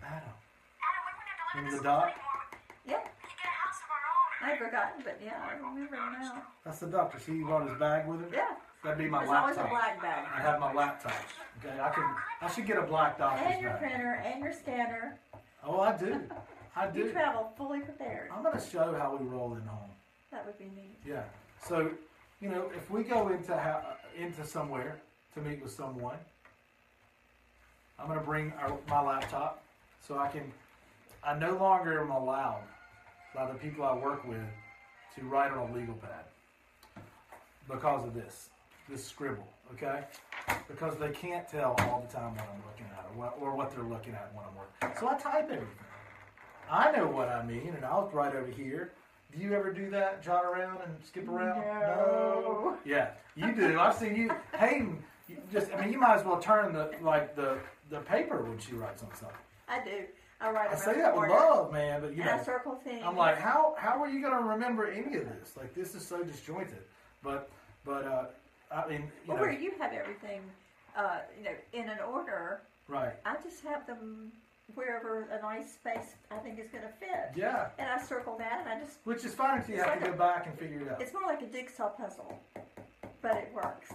Adam. 0.09 0.33
Adam, 0.33 1.01
we 1.05 1.11
wouldn't 1.13 1.29
have 1.29 1.37
to 1.37 1.53
live 1.53 1.69
Remember 1.69 1.69
the 1.69 1.85
school 1.85 2.01
doc? 2.01 2.09
anymore. 2.09 2.49
Yeah, 2.89 3.05
We 3.05 3.21
could 3.21 3.37
get 3.37 3.45
a 3.45 3.57
house 3.61 3.77
of 3.85 3.89
I'd 4.43 4.57
forgotten, 4.57 5.01
but 5.03 5.19
yeah, 5.23 5.33
I 5.49 5.53
remember 5.55 5.95
now. 5.95 6.43
That's 6.65 6.79
the 6.79 6.87
doctor. 6.87 7.19
See, 7.19 7.37
he 7.37 7.43
brought 7.43 7.67
his 7.69 7.77
bag 7.77 8.07
with 8.07 8.19
him. 8.21 8.29
Yeah, 8.33 8.55
That'd 8.83 8.97
be 8.97 9.07
my 9.09 9.19
there's 9.19 9.29
always 9.31 9.55
a 9.57 9.59
laptop. 9.61 9.69
black 9.69 10.01
bag. 10.01 10.27
I 10.35 10.41
have 10.41 10.59
my 10.59 10.73
laptop. 10.73 11.13
Okay, 11.63 11.79
I 11.79 11.89
can. 11.89 12.03
I 12.41 12.51
should 12.51 12.65
get 12.65 12.77
a 12.77 12.81
black 12.83 13.17
doctor's 13.17 13.47
And 13.51 13.61
your 13.61 13.71
bag. 13.71 13.79
printer 13.81 14.23
and 14.25 14.43
your 14.43 14.53
scanner. 14.53 15.17
Oh, 15.63 15.79
I 15.79 15.95
do. 15.97 16.19
I 16.75 16.87
do. 16.87 16.99
You 16.99 17.11
travel 17.11 17.51
fully 17.57 17.81
prepared. 17.81 18.29
I'm 18.33 18.41
going 18.43 18.57
to 18.57 18.65
show 18.65 18.95
how 18.97 19.15
we 19.15 19.25
roll 19.27 19.53
in 19.55 19.61
home. 19.63 19.89
That 20.31 20.45
would 20.45 20.57
be 20.57 20.65
neat. 20.75 20.97
Yeah. 21.05 21.23
So, 21.67 21.91
you 22.39 22.49
know, 22.49 22.71
if 22.75 22.89
we 22.89 23.03
go 23.03 23.29
into 23.29 23.55
ha- 23.55 23.97
into 24.17 24.45
somewhere 24.45 24.97
to 25.35 25.41
meet 25.41 25.61
with 25.61 25.71
someone, 25.71 26.17
I'm 27.99 28.07
going 28.07 28.17
to 28.19 28.25
bring 28.25 28.51
our, 28.59 28.75
my 28.89 29.01
laptop 29.01 29.61
so 30.07 30.17
I 30.17 30.27
can. 30.29 30.51
I 31.23 31.37
no 31.37 31.55
longer 31.57 32.01
am 32.01 32.09
allowed 32.09 32.63
by 33.33 33.47
the 33.47 33.57
people 33.57 33.85
I 33.85 33.95
work 33.95 34.27
with 34.27 34.37
to 35.15 35.23
write 35.23 35.51
on 35.51 35.69
a 35.69 35.73
legal 35.73 35.95
pad 35.95 36.25
because 37.69 38.05
of 38.05 38.13
this, 38.13 38.49
this 38.89 39.03
scribble. 39.05 39.47
Okay, 39.73 40.03
because 40.67 40.97
they 40.97 41.11
can't 41.11 41.47
tell 41.47 41.75
all 41.79 42.05
the 42.05 42.13
time 42.13 42.35
what 42.35 42.43
I'm 42.53 42.61
looking 42.69 42.87
at 42.91 43.05
or 43.09 43.17
what, 43.17 43.37
or 43.39 43.55
what 43.55 43.71
they're 43.71 43.85
looking 43.85 44.13
at 44.13 44.29
when 44.35 44.43
I'm 44.43 44.55
working. 44.55 44.99
So 44.99 45.07
I 45.07 45.17
type 45.17 45.45
everything. 45.45 45.67
I 46.69 46.91
know 46.91 47.07
what 47.07 47.29
I 47.29 47.45
mean, 47.45 47.73
and 47.75 47.85
I'll 47.85 48.09
write 48.13 48.35
over 48.35 48.51
here. 48.51 48.91
Do 49.33 49.41
you 49.41 49.53
ever 49.53 49.71
do 49.71 49.89
that? 49.91 50.21
Jot 50.21 50.43
around 50.43 50.81
and 50.85 50.93
skip 51.05 51.29
around? 51.29 51.61
No. 51.61 52.77
Yeah, 52.83 53.11
you 53.35 53.53
do. 53.53 53.79
I've 53.79 53.95
seen 53.95 54.13
you, 54.15 54.31
Hayden. 54.57 55.01
You 55.29 55.37
just, 55.53 55.71
I 55.73 55.79
mean, 55.79 55.93
you 55.93 55.99
might 55.99 56.15
as 56.15 56.25
well 56.25 56.39
turn 56.39 56.73
the 56.73 56.91
like 57.01 57.33
the 57.37 57.57
the 57.89 57.99
paper 57.99 58.43
when 58.43 58.59
she 58.59 58.73
writes 58.73 59.03
on 59.03 59.09
something. 59.15 59.37
I 59.69 59.83
do. 59.85 60.03
I 60.41 60.49
write 60.51 60.71
I 60.71 60.75
say 60.75 60.95
that 60.95 61.15
with 61.15 61.29
love, 61.29 61.71
man, 61.71 62.01
but 62.01 62.15
you 62.15 62.21
And 62.21 62.31
I 62.31 62.37
know, 62.37 62.43
circle 62.43 62.75
things. 62.83 63.03
I'm 63.05 63.15
like, 63.15 63.37
how 63.37 63.75
how 63.77 64.01
are 64.01 64.09
you 64.09 64.21
going 64.21 64.33
to 64.33 64.39
remember 64.49 64.87
any 64.87 65.15
of 65.17 65.25
this? 65.25 65.55
Like, 65.55 65.73
this 65.75 65.93
is 65.95 66.05
so 66.05 66.23
disjointed. 66.23 66.81
But 67.23 67.49
but 67.85 68.05
uh, 68.05 68.25
I 68.73 68.87
mean, 68.89 69.01
you 69.01 69.09
Well, 69.27 69.37
know, 69.37 69.43
where 69.43 69.51
you 69.51 69.71
have 69.79 69.93
everything, 69.93 70.41
uh, 70.97 71.19
you 71.37 71.43
know, 71.43 71.51
in 71.73 71.89
an 71.89 71.99
order, 71.99 72.61
right? 72.87 73.13
I 73.25 73.35
just 73.43 73.63
have 73.65 73.85
them 73.85 74.31
wherever 74.75 75.23
a 75.31 75.41
nice 75.41 75.73
space 75.73 76.15
I 76.31 76.37
think 76.37 76.57
is 76.57 76.69
going 76.69 76.83
to 76.85 76.89
fit. 76.99 77.31
Yeah, 77.35 77.67
And 77.77 77.89
I 77.89 78.01
circle 78.01 78.37
that, 78.37 78.61
and 78.65 78.69
I 78.69 78.79
just, 78.85 78.99
which 79.03 79.25
is 79.25 79.33
fine 79.33 79.59
if 79.59 79.67
you 79.67 79.75
have 79.75 79.99
to 80.01 80.11
go 80.11 80.15
back 80.17 80.47
and 80.47 80.57
figure 80.57 80.79
it 80.79 80.87
out. 80.89 81.01
it's 81.01 81.11
more 81.11 81.23
like 81.27 81.41
a 81.41 81.47
jigsaw 81.47 81.89
puzzle, 81.89 82.39
but 83.21 83.35
it 83.35 83.51
works. 83.53 83.89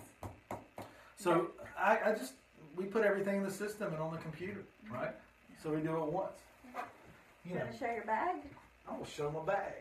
So 1.17 1.49
I, 1.79 1.99
I 2.07 2.13
just 2.13 2.35
we 2.77 2.85
put 2.85 3.05
everything 3.05 3.39
in 3.39 3.43
the 3.43 3.51
system 3.51 3.93
and 3.93 4.03
on 4.03 4.13
the 4.13 4.19
computer, 4.19 4.63
right? 4.93 5.15
So 5.67 5.73
we 5.73 5.81
do 5.81 5.97
it 5.97 6.13
once. 6.13 6.31
You 7.45 7.51
You 7.51 7.55
know, 7.57 7.61
want 7.63 7.73
to 7.73 7.79
show 7.81 7.91
your 7.93 8.05
bag? 8.05 8.37
I 8.89 8.97
will 8.97 9.05
show 9.05 9.33
my 9.33 9.53
bag. 9.53 9.73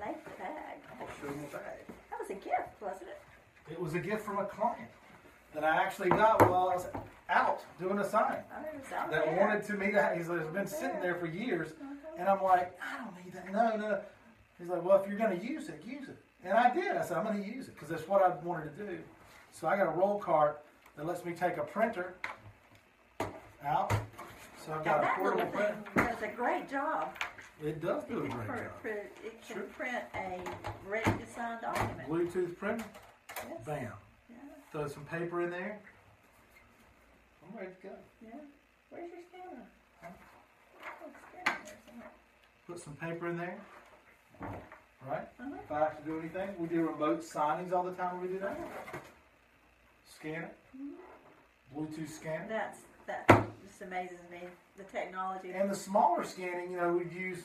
make 0.00 0.24
the 0.24 0.30
bag? 0.30 0.78
I'll 0.98 1.06
show 1.20 1.26
you 1.34 1.40
the 1.42 1.54
bag. 1.58 1.84
That 2.08 2.18
was 2.18 2.30
a 2.30 2.34
gift, 2.34 2.80
wasn't 2.80 3.10
it? 3.10 3.20
It 3.70 3.78
was 3.78 3.92
a 3.92 3.98
gift 3.98 4.24
from 4.24 4.38
a 4.38 4.46
client 4.46 4.88
that 5.52 5.64
I 5.64 5.76
actually 5.76 6.08
got 6.08 6.40
while 6.48 6.70
I 6.70 6.76
was 6.76 6.86
out 7.28 7.60
doing 7.78 7.98
a 7.98 8.08
sign. 8.08 8.36
It 8.72 8.80
was 8.82 8.90
out 8.90 9.10
That 9.10 9.26
there. 9.26 9.36
wanted 9.38 9.64
to 9.66 9.74
me 9.74 9.90
to. 9.90 10.14
He's 10.16 10.28
been 10.28 10.66
sitting 10.66 11.02
there 11.02 11.16
for 11.16 11.26
years, 11.26 11.72
uh-huh. 11.72 11.94
and 12.18 12.26
I'm 12.26 12.42
like, 12.42 12.74
I 12.80 13.04
don't 13.04 13.22
need 13.22 13.34
that. 13.34 13.52
No, 13.52 13.76
no. 13.76 14.00
He's 14.58 14.68
like, 14.68 14.82
well, 14.82 14.98
if 15.02 15.06
you're 15.06 15.18
going 15.18 15.38
to 15.38 15.46
use 15.46 15.68
it, 15.68 15.82
use 15.86 16.08
it. 16.08 16.16
And 16.42 16.54
I 16.54 16.72
did. 16.72 16.96
I 16.96 17.04
said, 17.04 17.18
I'm 17.18 17.24
going 17.26 17.42
to 17.44 17.46
use 17.54 17.68
it 17.68 17.74
because 17.74 17.90
that's 17.90 18.08
what 18.08 18.22
I 18.22 18.30
wanted 18.42 18.74
to 18.78 18.82
do. 18.82 18.98
So 19.52 19.68
I 19.68 19.76
got 19.76 19.88
a 19.88 19.90
roll 19.90 20.18
cart 20.18 20.62
that 20.96 21.04
lets 21.04 21.22
me 21.26 21.32
take 21.32 21.58
a 21.58 21.64
printer 21.64 22.14
out. 23.62 23.92
So 24.68 24.74
I've 24.74 24.84
got 24.84 24.98
a 24.98 25.00
that 25.00 25.22
little 25.22 25.38
portable 25.40 25.52
printer. 25.58 25.76
thing 25.94 26.04
does 26.04 26.22
a 26.22 26.36
great 26.36 26.70
job. 26.70 27.16
It 27.64 27.80
does 27.80 28.04
do 28.04 28.20
a 28.20 28.24
It 28.24 28.28
can, 28.28 28.36
great 28.36 28.48
pr- 28.48 28.56
job. 28.56 28.82
pr- 28.82 28.88
it 28.88 29.42
can 29.42 29.56
Sure. 29.56 29.62
print 29.62 30.04
a 30.14 30.40
ready 30.86 31.10
to 31.10 31.26
sign 31.26 31.58
document. 31.62 32.06
Bluetooth 32.08 32.58
printer, 32.58 32.84
Yes. 33.48 33.64
bam. 33.64 33.92
Yeah, 34.28 34.36
Throw 34.70 34.86
some 34.88 35.06
paper 35.06 35.40
in 35.40 35.50
there. 35.50 35.80
I'm 37.48 37.56
ready 37.58 37.72
to 37.80 37.88
go. 37.88 37.94
yeah. 38.20 38.30
Where's 38.90 39.10
your 39.10 39.22
scanner? 39.22 39.66
Oh, 40.04 41.10
scanner 41.32 41.58
there 41.64 41.76
somewhere. 41.88 42.10
Put 42.66 42.78
some 42.78 42.96
paper 42.96 43.28
in 43.28 43.38
there. 43.38 43.58
Right? 44.42 45.28
Uh-huh. 45.40 45.54
If 45.64 45.72
I 45.72 45.78
have 45.78 45.96
to 45.98 46.04
do 46.04 46.18
anything, 46.20 46.54
we 46.58 46.68
do 46.68 46.86
remote 46.86 47.22
signings 47.22 47.72
all 47.72 47.84
the 47.84 47.92
time. 47.94 48.20
when 48.20 48.28
We 48.28 48.34
do 48.34 48.40
that. 48.40 48.58
Scan 50.14 50.44
it. 50.44 50.56
Bluetooth 51.74 52.10
scanner. 52.10 52.46
That's 52.48 52.80
that 53.08 53.26
just 53.66 53.82
amazes 53.82 54.18
me. 54.30 54.38
The 54.76 54.84
technology. 54.84 55.50
And 55.52 55.68
the 55.68 55.74
smaller 55.74 56.22
scanning, 56.22 56.70
you 56.70 56.76
know, 56.76 56.92
we'd 56.92 57.12
use, 57.12 57.38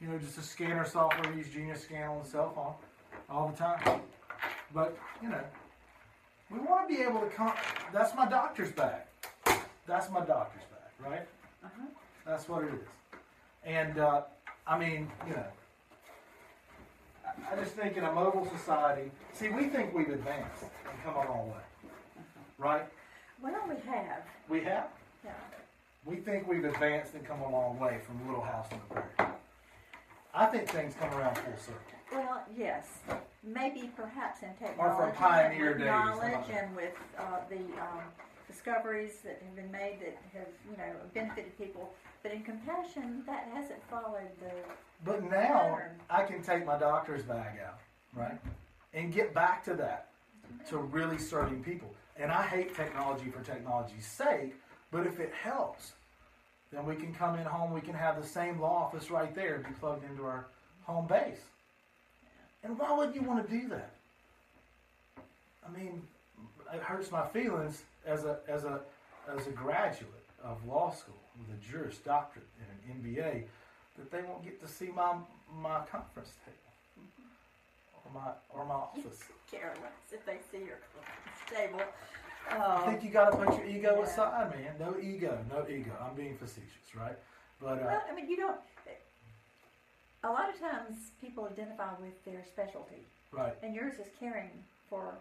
you 0.00 0.08
know, 0.08 0.16
just 0.16 0.38
a 0.38 0.42
scanner 0.42 0.86
software. 0.86 1.30
We 1.30 1.38
use 1.38 1.50
Genius 1.50 1.82
Scan 1.82 2.08
on 2.08 2.22
the 2.22 2.28
cell 2.28 2.52
phone 2.54 2.72
all 3.28 3.48
the 3.48 3.56
time. 3.56 4.00
But 4.72 4.96
you 5.22 5.28
know, 5.28 5.42
we 6.50 6.58
want 6.60 6.88
to 6.88 6.94
be 6.94 7.02
able 7.02 7.20
to 7.20 7.26
come. 7.26 7.52
That's 7.92 8.14
my 8.14 8.26
doctor's 8.26 8.72
bag. 8.72 9.02
That's 9.86 10.10
my 10.10 10.24
doctor's 10.24 10.62
bag, 10.62 11.10
right? 11.10 11.26
Uh-huh. 11.62 11.86
That's 12.26 12.48
what 12.48 12.64
it 12.64 12.72
is. 12.72 12.88
And 13.64 13.98
uh, 13.98 14.22
I 14.66 14.78
mean, 14.78 15.10
you 15.26 15.34
know, 15.34 15.46
I, 17.26 17.52
I 17.52 17.62
just 17.62 17.76
think 17.76 17.96
in 17.96 18.04
a 18.04 18.12
mobile 18.12 18.48
society, 18.56 19.10
see, 19.32 19.50
we 19.50 19.64
think 19.64 19.94
we've 19.94 20.08
advanced 20.08 20.62
and 20.62 21.02
come 21.04 21.14
a 21.14 21.30
long 21.30 21.48
way, 21.48 22.22
right? 22.58 22.86
Well, 23.44 23.52
we 23.68 23.90
have. 23.90 24.22
We 24.48 24.60
have. 24.62 24.86
Yeah. 25.22 25.32
We 26.06 26.16
think 26.16 26.48
we've 26.48 26.64
advanced 26.64 27.12
and 27.12 27.26
come 27.26 27.42
a 27.42 27.50
long 27.50 27.78
way 27.78 28.00
from 28.06 28.26
Little 28.26 28.42
House 28.42 28.66
on 28.72 28.80
the 28.88 28.94
Prairie. 28.94 29.32
I 30.34 30.46
think 30.46 30.66
things 30.70 30.94
come 30.98 31.12
around 31.12 31.36
full 31.36 31.54
circle. 31.58 31.80
Well, 32.10 32.42
yes. 32.56 32.86
Maybe 33.42 33.90
perhaps 33.94 34.42
in 34.42 34.48
technology. 34.58 35.12
from 35.12 35.12
pioneer 35.12 35.72
and 35.72 35.74
with 35.74 35.78
days, 35.78 35.86
Knowledge 35.86 36.50
and 36.54 36.74
with 36.74 36.94
uh, 37.18 37.40
the 37.50 37.56
um, 37.56 38.00
discoveries 38.48 39.20
that 39.24 39.42
have 39.44 39.56
been 39.56 39.70
made 39.70 39.98
that 40.00 40.16
have, 40.32 40.48
you 40.70 40.78
know, 40.78 40.92
benefited 41.12 41.56
people. 41.58 41.92
But 42.22 42.32
in 42.32 42.42
compassion, 42.42 43.24
that 43.26 43.46
hasn't 43.52 43.80
followed 43.90 44.30
the. 44.40 44.52
But 45.04 45.22
now 45.30 45.80
I 46.08 46.22
can 46.22 46.42
take 46.42 46.64
my 46.64 46.78
doctor's 46.78 47.22
bag 47.22 47.58
out, 47.66 47.80
right, 48.14 48.38
and 48.94 49.12
get 49.12 49.34
back 49.34 49.62
to 49.66 49.74
that, 49.74 50.08
to 50.70 50.78
really 50.78 51.18
serving 51.18 51.62
people. 51.62 51.94
And 52.18 52.30
I 52.30 52.42
hate 52.42 52.74
technology 52.74 53.30
for 53.30 53.42
technology's 53.42 54.06
sake, 54.06 54.54
but 54.90 55.06
if 55.06 55.18
it 55.18 55.32
helps, 55.32 55.92
then 56.72 56.86
we 56.86 56.94
can 56.96 57.12
come 57.12 57.38
in 57.38 57.44
home. 57.44 57.72
We 57.72 57.80
can 57.80 57.94
have 57.94 58.20
the 58.20 58.26
same 58.26 58.60
law 58.60 58.84
office 58.84 59.10
right 59.10 59.34
there 59.34 59.56
and 59.56 59.64
be 59.64 59.72
plugged 59.80 60.04
into 60.08 60.24
our 60.24 60.46
home 60.82 61.06
base. 61.06 61.40
And 62.62 62.78
why 62.78 62.96
would 62.96 63.14
you 63.14 63.22
want 63.22 63.46
to 63.46 63.60
do 63.60 63.68
that? 63.68 63.90
I 65.66 65.76
mean, 65.76 66.02
it 66.72 66.80
hurts 66.80 67.10
my 67.10 67.26
feelings 67.28 67.82
as 68.06 68.24
a 68.24 68.38
as 68.48 68.64
a 68.64 68.80
as 69.28 69.46
a 69.46 69.50
graduate 69.50 70.10
of 70.42 70.64
law 70.66 70.90
school 70.90 71.14
with 71.38 71.56
a 71.56 71.60
Juris 71.72 71.98
Doctorate 71.98 72.46
and 72.60 72.96
an 72.96 73.02
MBA 73.02 73.44
that 73.96 74.10
they 74.10 74.22
won't 74.22 74.44
get 74.44 74.60
to 74.60 74.68
see 74.68 74.88
my 74.88 75.14
my 75.60 75.80
conference 75.90 76.32
or 76.46 76.52
my 78.14 78.30
or 78.50 78.64
my 78.64 78.74
office. 78.74 79.20
Care 79.50 79.74
less 79.82 80.12
if 80.12 80.24
they 80.24 80.38
see 80.50 80.64
your 80.64 80.78
stable. 81.46 81.82
I 82.50 82.56
Um, 82.56 82.84
think 82.90 83.02
you 83.04 83.10
got 83.10 83.30
to 83.32 83.36
put 83.36 83.56
your 83.58 83.66
ego 83.66 83.96
Yeah. 83.98 84.04
aside, 84.04 84.50
man. 84.54 84.74
No 84.78 84.96
ego, 84.98 85.44
no 85.50 85.66
ego. 85.68 85.92
I'm 86.00 86.14
being 86.14 86.36
facetious, 86.36 86.94
right? 86.94 87.18
But 87.60 87.78
uh, 87.82 87.86
well, 87.86 88.02
I 88.10 88.14
mean, 88.14 88.28
you 88.28 88.36
don't. 88.36 88.60
A 90.22 90.28
lot 90.28 90.48
of 90.48 90.58
times, 90.58 91.10
people 91.20 91.44
identify 91.44 91.92
with 92.00 92.24
their 92.24 92.42
specialty, 92.44 93.04
right, 93.30 93.54
and 93.62 93.74
yours 93.74 93.98
is 93.98 94.06
caring 94.18 94.50
for 94.88 95.18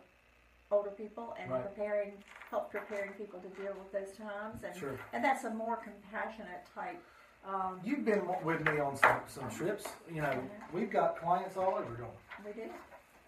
older 0.72 0.92
people 0.92 1.36
and 1.38 1.52
Right. 1.52 1.62
preparing, 1.62 2.24
help 2.50 2.72
preparing 2.72 3.12
people 3.14 3.42
to 3.42 3.50
deal 3.62 3.74
with 3.74 3.92
those 3.92 4.16
times, 4.16 4.64
and 4.64 4.74
Sure. 4.74 4.98
and 5.12 5.22
that's 5.22 5.44
a 5.44 5.50
more 5.50 5.76
compassionate 5.76 6.66
type. 6.74 7.02
Um, 7.46 7.82
you've 7.84 8.06
been 8.06 8.26
with 8.46 8.66
me 8.66 8.80
on 8.80 8.96
some 8.96 9.20
some 9.28 9.50
trips. 9.50 9.86
You 10.10 10.22
know, 10.22 10.50
we've 10.72 10.90
got 10.90 11.18
clients 11.18 11.58
all 11.58 11.76
over, 11.76 11.96
don't 11.98 12.16
we 12.33 12.33
do. 12.52 12.70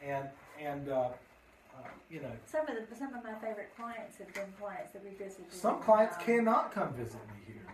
And 0.04 0.28
and 0.62 0.90
uh, 0.90 0.94
uh, 0.94 1.88
you 2.10 2.22
know, 2.22 2.32
Some 2.46 2.68
of 2.68 2.76
the 2.90 2.96
some 2.96 3.14
of 3.14 3.24
my 3.24 3.34
favorite 3.36 3.70
clients 3.76 4.18
have 4.18 4.34
been 4.34 4.52
clients 4.60 4.94
that 4.94 5.04
we 5.04 5.12
visited. 5.12 5.52
some 5.52 5.82
clients 5.82 6.16
um, 6.18 6.22
cannot 6.24 6.72
come 6.72 6.94
visit 6.94 7.22
me 7.28 7.42
here. 7.48 7.66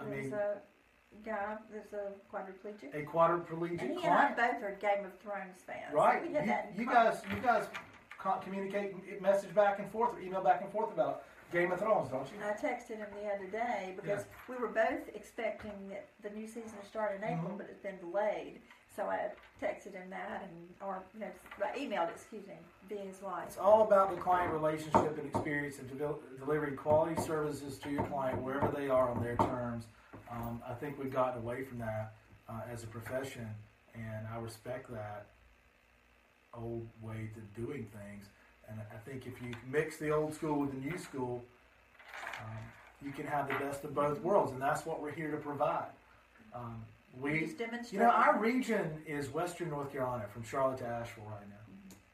I 0.00 0.04
There's 0.04 0.24
mean, 0.24 0.32
a 0.34 0.54
guy. 1.24 1.56
There's 1.70 1.92
a 1.92 2.12
quadriplegic. 2.34 2.94
a 2.94 2.98
And 2.98 3.08
quadriplegic 3.08 3.80
he 3.80 3.86
and 4.04 4.14
I 4.14 4.32
client. 4.32 4.36
both 4.36 4.62
are 4.62 4.76
Game 4.80 5.04
of 5.04 5.18
Thrones 5.20 5.58
fans. 5.66 5.92
Right. 5.92 6.22
So 6.22 6.28
we 6.28 6.34
You, 6.40 6.46
that 6.46 6.72
you 6.76 6.86
guys, 6.86 7.22
you 7.34 7.40
guys 7.42 7.64
communicate, 8.44 9.20
message 9.22 9.54
back 9.54 9.78
and 9.78 9.90
forth, 9.90 10.14
or 10.14 10.20
email 10.20 10.42
back 10.42 10.60
and 10.62 10.70
forth 10.72 10.92
about 10.92 11.22
Game 11.52 11.72
of 11.72 11.78
Thrones, 11.78 12.10
don't 12.10 12.26
you? 12.28 12.34
I 12.44 12.52
texted 12.52 12.98
him 12.98 13.06
the 13.22 13.28
other 13.30 13.46
day 13.46 13.94
because 13.96 14.24
we 14.48 14.56
were 14.56 14.68
both 14.68 15.08
expecting 15.14 15.88
that 15.88 16.06
the 16.22 16.30
new 16.30 16.46
season 16.46 16.72
to 16.80 16.86
start 16.86 17.16
in 17.16 17.24
April, 17.24 17.52
Mhm. 17.52 17.58
but 17.58 17.68
it's 17.70 17.80
been 17.80 17.98
delayed. 17.98 18.60
So 18.94 19.08
I 19.08 19.30
texted 19.62 19.92
him 19.94 20.10
that, 20.10 20.42
and 20.42 20.74
or 20.82 21.02
you 21.14 21.20
know, 21.20 21.30
I 21.64 21.78
emailed, 21.78 22.10
excuse 22.10 22.46
me, 22.46 22.58
via 22.88 23.00
his 23.00 23.22
wife. 23.22 23.44
It's 23.46 23.56
all 23.56 23.82
about 23.82 24.10
the 24.10 24.20
client 24.20 24.52
relationship 24.52 25.16
and 25.16 25.26
experience 25.26 25.78
and 25.78 25.88
devel- 25.90 26.20
delivering 26.38 26.76
quality 26.76 27.20
services 27.22 27.78
to 27.78 27.90
your 27.90 28.04
client 28.04 28.42
wherever 28.42 28.68
they 28.68 28.88
are 28.90 29.08
on 29.08 29.22
their 29.22 29.36
terms. 29.36 29.86
Um, 30.30 30.62
I 30.66 30.74
think 30.74 30.98
we've 30.98 31.12
gotten 31.12 31.40
away 31.40 31.64
from 31.64 31.78
that 31.78 32.12
uh, 32.48 32.62
as 32.70 32.82
a 32.82 32.88
profession, 32.88 33.48
and 33.94 34.26
I 34.26 34.38
respect 34.38 34.90
that 34.90 35.26
old 36.54 36.88
way 37.00 37.30
to 37.34 37.40
doing 37.60 37.84
things. 37.86 38.28
And 38.70 38.80
I 38.80 39.10
think 39.10 39.26
if 39.26 39.40
you 39.42 39.54
mix 39.70 39.96
the 39.96 40.10
old 40.10 40.34
school 40.34 40.60
with 40.60 40.72
the 40.72 40.88
new 40.88 40.98
school, 40.98 41.42
um, 42.40 42.56
you 43.04 43.12
can 43.12 43.26
have 43.26 43.48
the 43.48 43.54
best 43.54 43.84
of 43.84 43.94
both 43.94 44.20
worlds, 44.20 44.52
and 44.52 44.60
that's 44.60 44.84
what 44.84 45.00
we're 45.00 45.12
here 45.12 45.30
to 45.30 45.36
provide. 45.36 45.90
Um, 46.54 46.82
we, 47.20 47.46
demonstrate. 47.46 47.92
you 47.92 47.98
know, 47.98 48.10
our 48.10 48.38
region 48.38 48.90
is 49.06 49.30
Western 49.30 49.70
North 49.70 49.92
Carolina, 49.92 50.24
from 50.32 50.44
Charlotte 50.44 50.78
to 50.78 50.86
Asheville 50.86 51.24
right 51.24 51.48
now. 51.48 51.56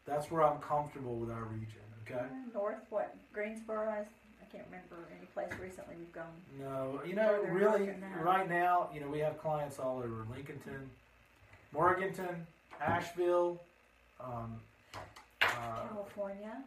That's 0.06 0.30
where 0.30 0.42
I'm 0.42 0.60
comfortable 0.60 1.16
with 1.16 1.30
our 1.30 1.44
region. 1.44 1.80
Okay. 2.06 2.24
North, 2.52 2.76
what 2.90 3.14
Greensboro? 3.32 3.88
I, 3.88 4.00
I 4.00 4.44
can't 4.52 4.64
remember 4.66 5.08
any 5.18 5.26
place 5.26 5.48
recently 5.60 5.94
we've 5.98 6.12
gone. 6.12 6.24
No, 6.60 7.00
you 7.06 7.14
know, 7.14 7.42
really, 7.44 7.86
north 7.86 7.86
than 7.86 8.00
that. 8.00 8.22
right 8.22 8.48
now, 8.48 8.90
you 8.92 9.00
know, 9.00 9.08
we 9.08 9.18
have 9.20 9.38
clients 9.40 9.78
all 9.78 9.98
over 9.98 10.26
Lincolnton, 10.30 10.86
Morganton, 11.72 12.46
Asheville. 12.80 13.60
Um, 14.20 14.60
uh, 15.42 15.46
California. 15.88 16.62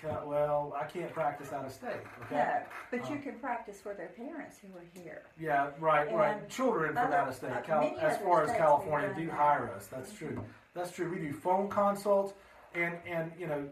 ca- 0.00 0.24
well, 0.24 0.74
I 0.80 0.84
can't 0.86 1.12
practice 1.12 1.52
out 1.52 1.64
of 1.64 1.72
state. 1.72 2.00
Okay. 2.24 2.34
No, 2.36 2.62
but 2.90 3.08
you 3.10 3.16
Uh, 3.16 3.22
can 3.22 3.38
practice 3.38 3.80
for 3.80 3.94
their 3.94 4.08
parents 4.08 4.58
who 4.58 4.68
are 4.76 4.84
here. 5.02 5.22
Yeah, 5.38 5.70
right, 5.78 6.12
right. 6.12 6.36
And 6.38 6.48
Children 6.48 6.94
from 6.94 7.06
other- 7.06 7.16
out 7.16 7.28
of 7.28 7.34
state. 7.36 7.50
uh, 7.52 7.60
Cal- 7.62 7.80
many 7.80 7.96
as 7.98 8.16
other 8.16 8.24
far 8.24 8.42
as 8.42 8.48
states 8.48 8.60
California 8.60 9.14
do 9.14 9.30
hire 9.30 9.70
us. 9.70 9.86
That's 9.86 10.12
true. 10.12 10.42
That's 10.74 10.90
true. 10.90 11.10
We 11.10 11.18
do 11.18 11.32
phone 11.32 11.68
consults, 11.68 12.32
and 12.74 12.98
and 13.06 13.32
you 13.38 13.46
know, 13.46 13.68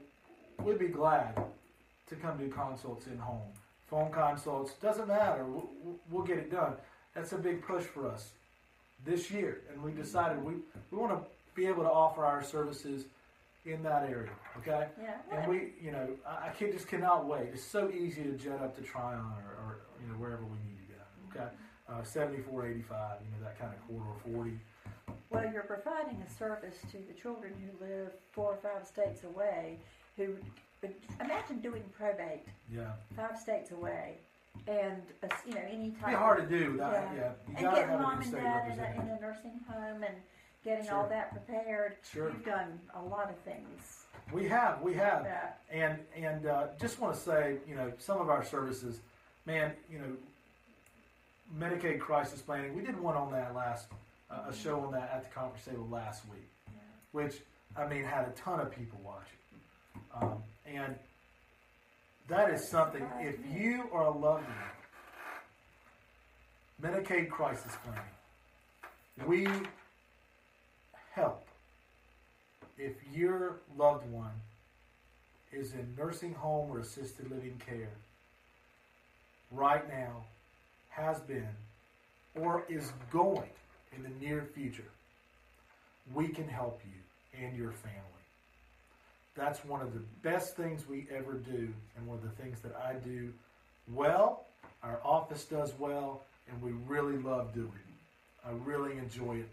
we'd 0.63 0.79
be 0.79 0.89
glad 0.89 1.43
to 2.09 2.17
come 2.17 2.37
do 2.39 2.49
consults 2.51 3.07
in 3.07 3.19
home. 3.19 3.53
Phone 3.89 4.13
consults 4.13 4.75
doesn't 4.75 5.09
matter. 5.09 5.45
We'll, 5.45 5.69
we'll 6.11 6.23
get 6.25 6.39
it 6.39 6.51
done. 6.51 6.77
That's 7.15 7.33
a 7.33 7.39
big 7.39 7.63
push 7.65 7.85
for 7.85 8.07
us 8.07 8.31
this 9.05 9.31
year, 9.33 9.63
and 9.73 9.83
we 9.83 9.91
decided 9.93 10.45
we 10.45 10.63
we 10.93 10.99
want 10.99 11.13
to 11.13 11.29
be 11.55 11.67
able 11.67 11.83
to 11.83 11.91
offer 11.91 12.25
our 12.25 12.43
services 12.43 13.07
in 13.67 13.83
that 13.83 14.05
area. 14.09 14.31
Okay. 14.59 14.87
Yeah. 15.01 15.17
And 15.33 15.51
we, 15.51 15.73
you 15.83 15.91
know, 15.93 16.09
I, 16.27 16.49
I 16.49 16.51
can, 16.51 16.73
just 16.73 16.89
cannot 16.89 17.27
wait. 17.27 17.49
It's 17.53 17.63
so 17.63 17.91
easy 17.91 18.23
to 18.23 18.33
jet 18.33 18.61
up 18.63 18.77
to 18.77 18.83
Tryon 18.83 19.19
or, 19.21 19.53
or 19.63 19.81
you 20.01 20.09
know 20.09 20.15
wherever 20.15 20.45
we 20.45 20.57
need 20.67 20.79
to 20.87 20.95
go. 20.95 21.41
Okay, 21.43 21.51
uh, 21.89 22.03
seventy 22.03 22.43
four 22.43 22.67
eighty 22.67 22.83
five, 22.83 23.19
you 23.25 23.31
know 23.31 23.45
that 23.45 23.59
kind 23.59 23.73
of 23.73 23.87
corridor 23.87 24.19
forty. 24.35 24.59
Well, 25.31 25.45
you're 25.53 25.63
providing 25.63 26.23
a 26.27 26.31
service 26.31 26.77
to 26.91 26.99
the 27.07 27.13
children 27.21 27.53
who 27.61 27.85
live 27.85 28.13
four 28.33 28.53
or 28.55 28.57
five 28.57 28.87
states 28.87 29.23
away. 29.25 29.79
Who, 30.17 30.35
imagine 31.21 31.61
doing 31.61 31.85
probate 31.97 32.47
Yeah, 32.75 32.93
five 33.17 33.39
states 33.39 33.71
away, 33.71 34.17
and 34.67 35.03
uh, 35.23 35.29
you 35.47 35.55
know 35.55 35.61
any 35.71 35.89
it'd 35.89 36.01
type. 36.01 36.11
be 36.11 36.15
hard 36.17 36.49
to 36.49 36.59
do. 36.59 36.73
Without, 36.73 36.93
Yeah. 36.93 37.15
yeah, 37.15 37.61
you 37.61 37.67
and 37.67 37.77
getting 37.77 38.03
mom 38.03 38.21
and 38.23 38.33
dad 38.33 38.73
in 38.73 38.79
a, 38.81 39.03
in 39.03 39.09
a 39.17 39.21
nursing 39.21 39.61
home, 39.69 40.03
and 40.03 40.17
getting 40.65 40.85
Sure. 40.87 40.95
all 40.95 41.09
that 41.09 41.33
prepared. 41.33 41.97
Sure. 42.13 42.31
You've 42.31 42.45
done 42.45 42.79
a 42.95 43.03
lot 43.03 43.31
of 43.31 43.37
things. 43.39 44.05
We 44.33 44.47
have, 44.49 44.81
we 44.83 44.95
have, 44.95 45.27
and 45.71 45.99
and 46.15 46.47
uh, 46.47 46.69
just 46.81 47.01
want 47.01 47.15
to 47.15 47.21
say, 47.21 47.59
you 47.67 47.75
know, 47.75 47.93
some 47.99 48.21
of 48.21 48.29
our 48.29 48.45
services, 48.45 49.01
man, 49.45 49.73
you 49.91 49.99
know, 49.99 50.17
Medicaid 51.59 51.99
crisis 51.99 52.41
planning. 52.41 52.77
We 52.77 52.83
did 52.83 53.01
one 53.01 53.17
on 53.17 53.33
that 53.33 53.57
last, 53.57 53.89
uh, 54.31 54.45
a 54.49 54.55
show 54.55 54.79
on 54.81 54.93
that 54.93 55.11
at 55.13 55.25
the 55.25 55.31
conference 55.31 55.65
table 55.65 55.89
last 55.91 56.23
week, 56.31 56.49
which 57.11 57.41
I 57.77 57.89
mean 57.89 58.05
had 58.05 58.29
a 58.29 58.31
ton 58.33 58.61
of 58.61 58.71
people 58.71 59.01
watching, 59.05 59.39
um, 60.15 60.43
and 60.65 60.95
that 62.29 62.51
is 62.51 62.69
something. 62.69 63.05
If 63.19 63.35
you 63.53 63.89
are 63.93 64.05
a 64.05 64.11
loved 64.17 64.45
one, 64.45 64.55
Medicaid 66.83 67.29
crisis 67.31 67.73
planning, 67.85 69.27
we 69.27 69.47
help 71.11 71.47
if 72.81 72.93
your 73.15 73.57
loved 73.77 74.11
one 74.11 74.33
is 75.53 75.75
in 75.75 75.95
nursing 75.99 76.33
home 76.33 76.71
or 76.71 76.79
assisted 76.81 77.31
living 77.31 77.61
care 77.65 77.93
right 79.53 79.87
now, 79.89 80.25
has 80.89 81.21
been, 81.21 81.49
or 82.35 82.65
is 82.69 82.93
going 83.11 83.51
in 83.97 84.03
the 84.03 84.25
near 84.25 84.47
future, 84.55 84.91
we 86.15 86.29
can 86.29 86.49
help 86.49 86.81
you 86.85 87.41
and 87.41 87.57
your 87.57 87.73
family. 87.73 87.97
That's 89.37 89.65
one 89.65 89.81
of 89.81 89.93
the 89.93 90.03
best 90.23 90.57
things 90.57 90.89
we 90.89 91.07
ever 91.15 91.35
do, 91.35 91.69
and 91.97 92.07
one 92.07 92.19
of 92.19 92.25
the 92.25 92.43
things 92.43 92.61
that 92.61 92.75
I 92.77 92.95
do 92.95 93.33
well, 93.93 94.45
our 94.83 95.01
office 95.05 95.45
does 95.45 95.73
well, 95.79 96.23
and 96.49 96.63
we 96.63 96.73
really 96.87 97.19
love 97.19 97.53
doing. 97.53 97.69
it. 97.69 98.49
I 98.49 98.53
really 98.65 98.97
enjoy 98.99 99.37
it. 99.39 99.49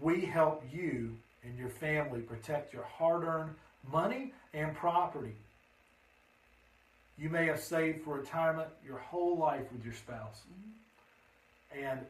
We 0.00 0.20
help 0.20 0.64
you 0.72 1.16
and 1.44 1.58
your 1.58 1.68
family 1.68 2.20
protect 2.20 2.72
your 2.72 2.84
hard 2.84 3.24
earned 3.24 3.54
money 3.90 4.32
and 4.54 4.74
property. 4.74 5.34
You 7.18 7.30
may 7.30 7.46
have 7.46 7.60
saved 7.60 8.04
for 8.04 8.18
retirement 8.18 8.68
your 8.86 8.98
whole 8.98 9.36
life 9.36 9.72
with 9.72 9.84
your 9.84 9.94
spouse, 9.94 10.42
mm-hmm. 10.50 11.84
and 11.84 12.00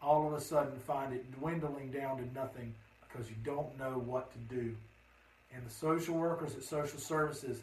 all 0.00 0.26
of 0.26 0.34
a 0.34 0.40
sudden 0.40 0.78
find 0.78 1.12
it 1.12 1.40
dwindling 1.40 1.90
down 1.90 2.18
to 2.18 2.34
nothing 2.34 2.72
because 3.08 3.28
you 3.28 3.36
don't 3.44 3.76
know 3.78 4.02
what 4.04 4.30
to 4.32 4.38
do. 4.54 4.74
And 5.54 5.64
the 5.66 5.70
social 5.70 6.14
workers 6.16 6.54
at 6.54 6.62
social 6.62 6.98
services, 6.98 7.60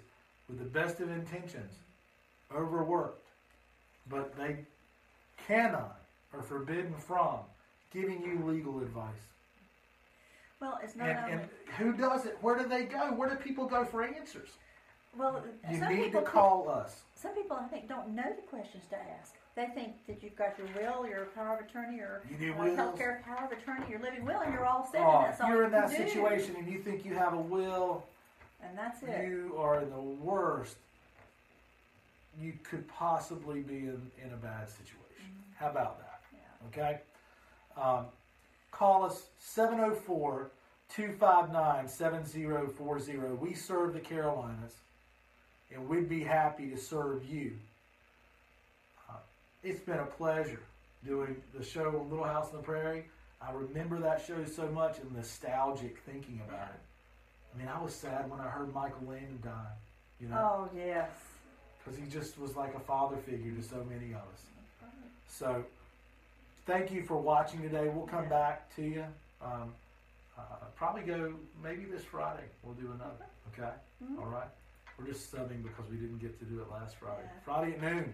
with 0.47 0.59
the 0.59 0.65
best 0.65 0.99
of 0.99 1.09
intentions, 1.09 1.73
overworked, 2.53 3.27
but 4.09 4.35
they 4.37 4.57
cannot 5.47 5.99
or 6.33 6.41
forbidden 6.41 6.93
from 6.95 7.39
giving 7.93 8.21
you 8.21 8.43
legal 8.45 8.79
advice. 8.79 9.30
Well, 10.61 10.79
it's 10.83 10.95
not 10.95 11.09
And, 11.09 11.19
only. 11.19 11.31
and 11.33 11.41
who 11.77 11.91
does 11.93 12.25
it? 12.25 12.37
Where 12.41 12.57
do 12.57 12.67
they 12.67 12.83
go? 12.83 13.11
Where 13.13 13.29
do 13.29 13.35
people 13.35 13.65
go 13.65 13.83
for 13.83 14.03
answers? 14.03 14.49
well, 15.17 15.43
You 15.69 15.79
some 15.79 15.89
need 15.93 16.05
people 16.05 16.21
to 16.21 16.27
call 16.27 16.69
us. 16.69 17.01
Some 17.15 17.33
people, 17.33 17.57
I 17.57 17.67
think, 17.67 17.89
don't 17.89 18.15
know 18.15 18.31
the 18.33 18.43
questions 18.43 18.83
to 18.91 18.95
ask. 19.19 19.33
They 19.55 19.65
think 19.75 20.05
that 20.07 20.23
you've 20.23 20.37
got 20.37 20.57
your 20.57 20.67
will, 20.67 21.05
your 21.05 21.25
power 21.35 21.57
of 21.59 21.65
attorney, 21.67 21.99
or 21.99 22.21
You 22.29 22.37
do 22.37 22.53
uh, 22.53 22.65
healthcare 22.67 23.21
power 23.23 23.49
of 23.51 23.51
attorney, 23.51 23.85
your 23.89 23.99
living 23.99 24.23
will, 24.23 24.39
and 24.39 24.53
you're 24.53 24.65
all 24.65 24.87
set. 24.89 25.01
Oh, 25.01 25.23
that's 25.25 25.41
all 25.41 25.49
you're 25.49 25.59
you 25.61 25.65
in 25.65 25.71
that 25.71 25.89
do. 25.89 25.95
situation 25.97 26.55
and 26.55 26.71
you 26.71 26.79
think 26.79 27.03
you 27.03 27.13
have 27.15 27.33
a 27.33 27.41
will, 27.41 28.05
and 28.63 28.77
that's 28.77 29.03
it. 29.03 29.27
you 29.27 29.55
are 29.57 29.81
in 29.81 29.89
the 29.89 29.99
worst 29.99 30.77
you 32.39 32.53
could 32.63 32.87
possibly 32.87 33.59
be 33.61 33.79
in, 33.79 34.01
in 34.23 34.31
a 34.33 34.37
bad 34.37 34.69
situation. 34.69 35.35
How 35.55 35.69
about 35.69 35.99
that? 35.99 36.21
Yeah. 36.33 36.67
Okay? 36.81 36.99
Um, 37.75 38.05
call 38.71 39.03
us 39.05 39.23
704 39.39 40.49
259 40.95 41.87
7040. 41.87 43.17
We 43.39 43.53
serve 43.53 43.93
the 43.93 43.99
Carolinas, 43.99 44.73
and 45.73 45.87
we'd 45.87 46.09
be 46.09 46.23
happy 46.23 46.69
to 46.69 46.77
serve 46.77 47.23
you. 47.25 47.53
Uh, 49.09 49.13
it's 49.63 49.79
been 49.81 49.99
a 49.99 50.05
pleasure 50.05 50.59
doing 51.05 51.35
the 51.57 51.63
show 51.63 51.87
on 51.99 52.09
Little 52.09 52.25
House 52.25 52.49
on 52.51 52.57
the 52.57 52.63
Prairie. 52.63 53.05
I 53.41 53.51
remember 53.53 53.99
that 53.99 54.23
show 54.25 54.43
so 54.45 54.67
much 54.67 54.99
and 54.99 55.15
nostalgic 55.15 55.97
thinking 56.05 56.41
about 56.47 56.67
it. 56.69 56.79
I 57.53 57.57
mean, 57.57 57.67
I 57.67 57.81
was 57.81 57.93
sad 57.93 58.29
when 58.29 58.39
I 58.39 58.47
heard 58.49 58.73
Michael 58.73 59.07
Landon 59.07 59.39
die, 59.43 59.71
you 60.21 60.27
know, 60.29 60.37
Oh 60.37 60.69
yes. 60.75 61.09
because 61.83 61.99
he 61.99 62.05
just 62.07 62.37
was 62.39 62.55
like 62.55 62.75
a 62.75 62.79
father 62.79 63.17
figure 63.17 63.51
to 63.53 63.63
so 63.63 63.83
many 63.89 64.11
of 64.13 64.19
us. 64.19 64.45
So, 65.27 65.63
thank 66.71 66.89
you 66.89 67.03
for 67.03 67.17
watching 67.17 67.61
today. 67.61 67.89
We'll 67.93 68.07
come 68.07 68.29
back 68.29 68.73
to 68.77 68.81
you. 68.81 69.03
Um, 69.41 69.73
uh, 70.37 70.41
probably 70.77 71.01
go 71.01 71.33
maybe 71.61 71.83
this 71.83 72.03
Friday. 72.03 72.45
We'll 72.63 72.75
do 72.75 72.93
another. 72.95 73.25
Okay. 73.51 73.71
All 74.17 74.27
right. 74.27 74.47
We're 74.97 75.07
just 75.07 75.33
subbing 75.33 75.63
because 75.63 75.89
we 75.91 75.97
didn't 75.97 76.19
get 76.19 76.39
to 76.39 76.45
do 76.45 76.61
it 76.61 76.71
last 76.71 76.95
Friday. 76.95 77.23
Yeah. 77.23 77.39
Friday 77.43 77.73
at 77.73 77.81
noon. 77.81 78.13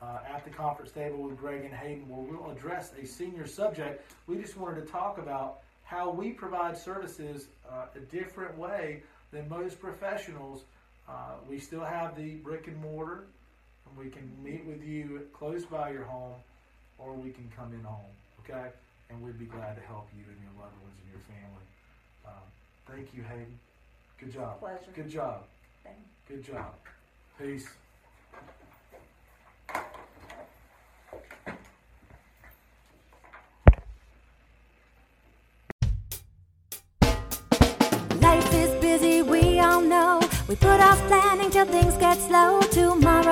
Uh, 0.00 0.18
at 0.34 0.44
the 0.44 0.50
conference 0.50 0.90
table 0.90 1.22
with 1.22 1.38
Greg 1.38 1.64
and 1.64 1.72
Hayden, 1.72 2.08
where 2.08 2.26
we'll 2.26 2.50
address 2.50 2.90
a 3.00 3.06
senior 3.06 3.46
subject. 3.46 4.04
We 4.26 4.36
just 4.36 4.56
wanted 4.56 4.84
to 4.84 4.90
talk 4.90 5.18
about 5.18 5.60
how 5.84 6.10
we 6.10 6.32
provide 6.32 6.76
services 6.76 7.46
uh, 7.70 7.84
a 7.94 8.00
different 8.00 8.58
way 8.58 9.04
than 9.30 9.48
most 9.48 9.78
professionals. 9.78 10.64
Uh, 11.08 11.34
we 11.48 11.60
still 11.60 11.84
have 11.84 12.16
the 12.16 12.34
brick 12.36 12.66
and 12.66 12.82
mortar, 12.82 13.26
and 13.86 13.96
we 13.96 14.10
can 14.10 14.28
meet 14.42 14.64
with 14.66 14.82
you 14.82 15.28
close 15.32 15.64
by 15.64 15.92
your 15.92 16.02
home, 16.02 16.34
or 17.04 17.14
we 17.14 17.30
can 17.30 17.50
come 17.56 17.72
in 17.72 17.82
home. 17.82 18.12
Okay, 18.40 18.68
and 19.10 19.22
we'd 19.22 19.38
be 19.38 19.44
glad 19.46 19.76
to 19.76 19.82
help 19.82 20.08
you 20.16 20.24
and 20.28 20.38
your 20.42 20.52
loved 20.62 20.76
ones 20.82 20.96
and 21.02 21.10
your 21.12 21.22
family. 21.26 21.66
Um, 22.26 22.46
thank 22.86 23.14
you, 23.14 23.22
Hayden. 23.22 23.58
Good 24.18 24.32
job. 24.32 24.60
Pleasure. 24.60 24.92
Good 24.94 25.10
job. 25.10 25.44
Thank 25.84 25.96
Good 26.28 26.44
job. 26.44 26.74
Peace. 27.38 27.68
Life 38.20 38.54
is 38.54 38.80
busy, 38.80 39.22
we 39.22 39.58
all 39.60 39.80
know. 39.80 40.20
We 40.48 40.56
put 40.56 40.80
off 40.80 40.98
planning 41.08 41.50
till 41.50 41.66
things 41.66 41.96
get 41.96 42.18
slow. 42.18 42.62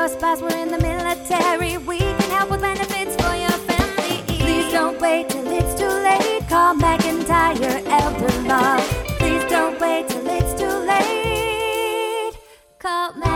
your 0.00 0.08
spouse, 0.08 0.40
we're 0.40 0.56
in 0.56 0.70
the 0.70 0.78
military. 0.78 1.76
We 1.76 1.98
can 1.98 2.30
help 2.30 2.50
with 2.50 2.62
benefits 2.62 3.14
for 3.16 3.34
your 3.34 3.56
family. 3.68 4.22
Please 4.38 4.72
don't 4.72 4.98
wait 4.98 5.28
till 5.28 5.46
it's 5.46 5.78
too 5.78 5.94
late. 6.08 6.48
Call 6.48 6.74
McIntyre 6.74 7.84
Elder 7.86 8.48
Law. 8.48 8.78
Please 9.18 9.44
don't 9.50 9.78
wait 9.78 10.08
till 10.08 10.26
it's 10.26 10.58
too 10.58 10.76
late. 10.92 12.34
Call 12.78 13.12
McIntyre. 13.12 13.29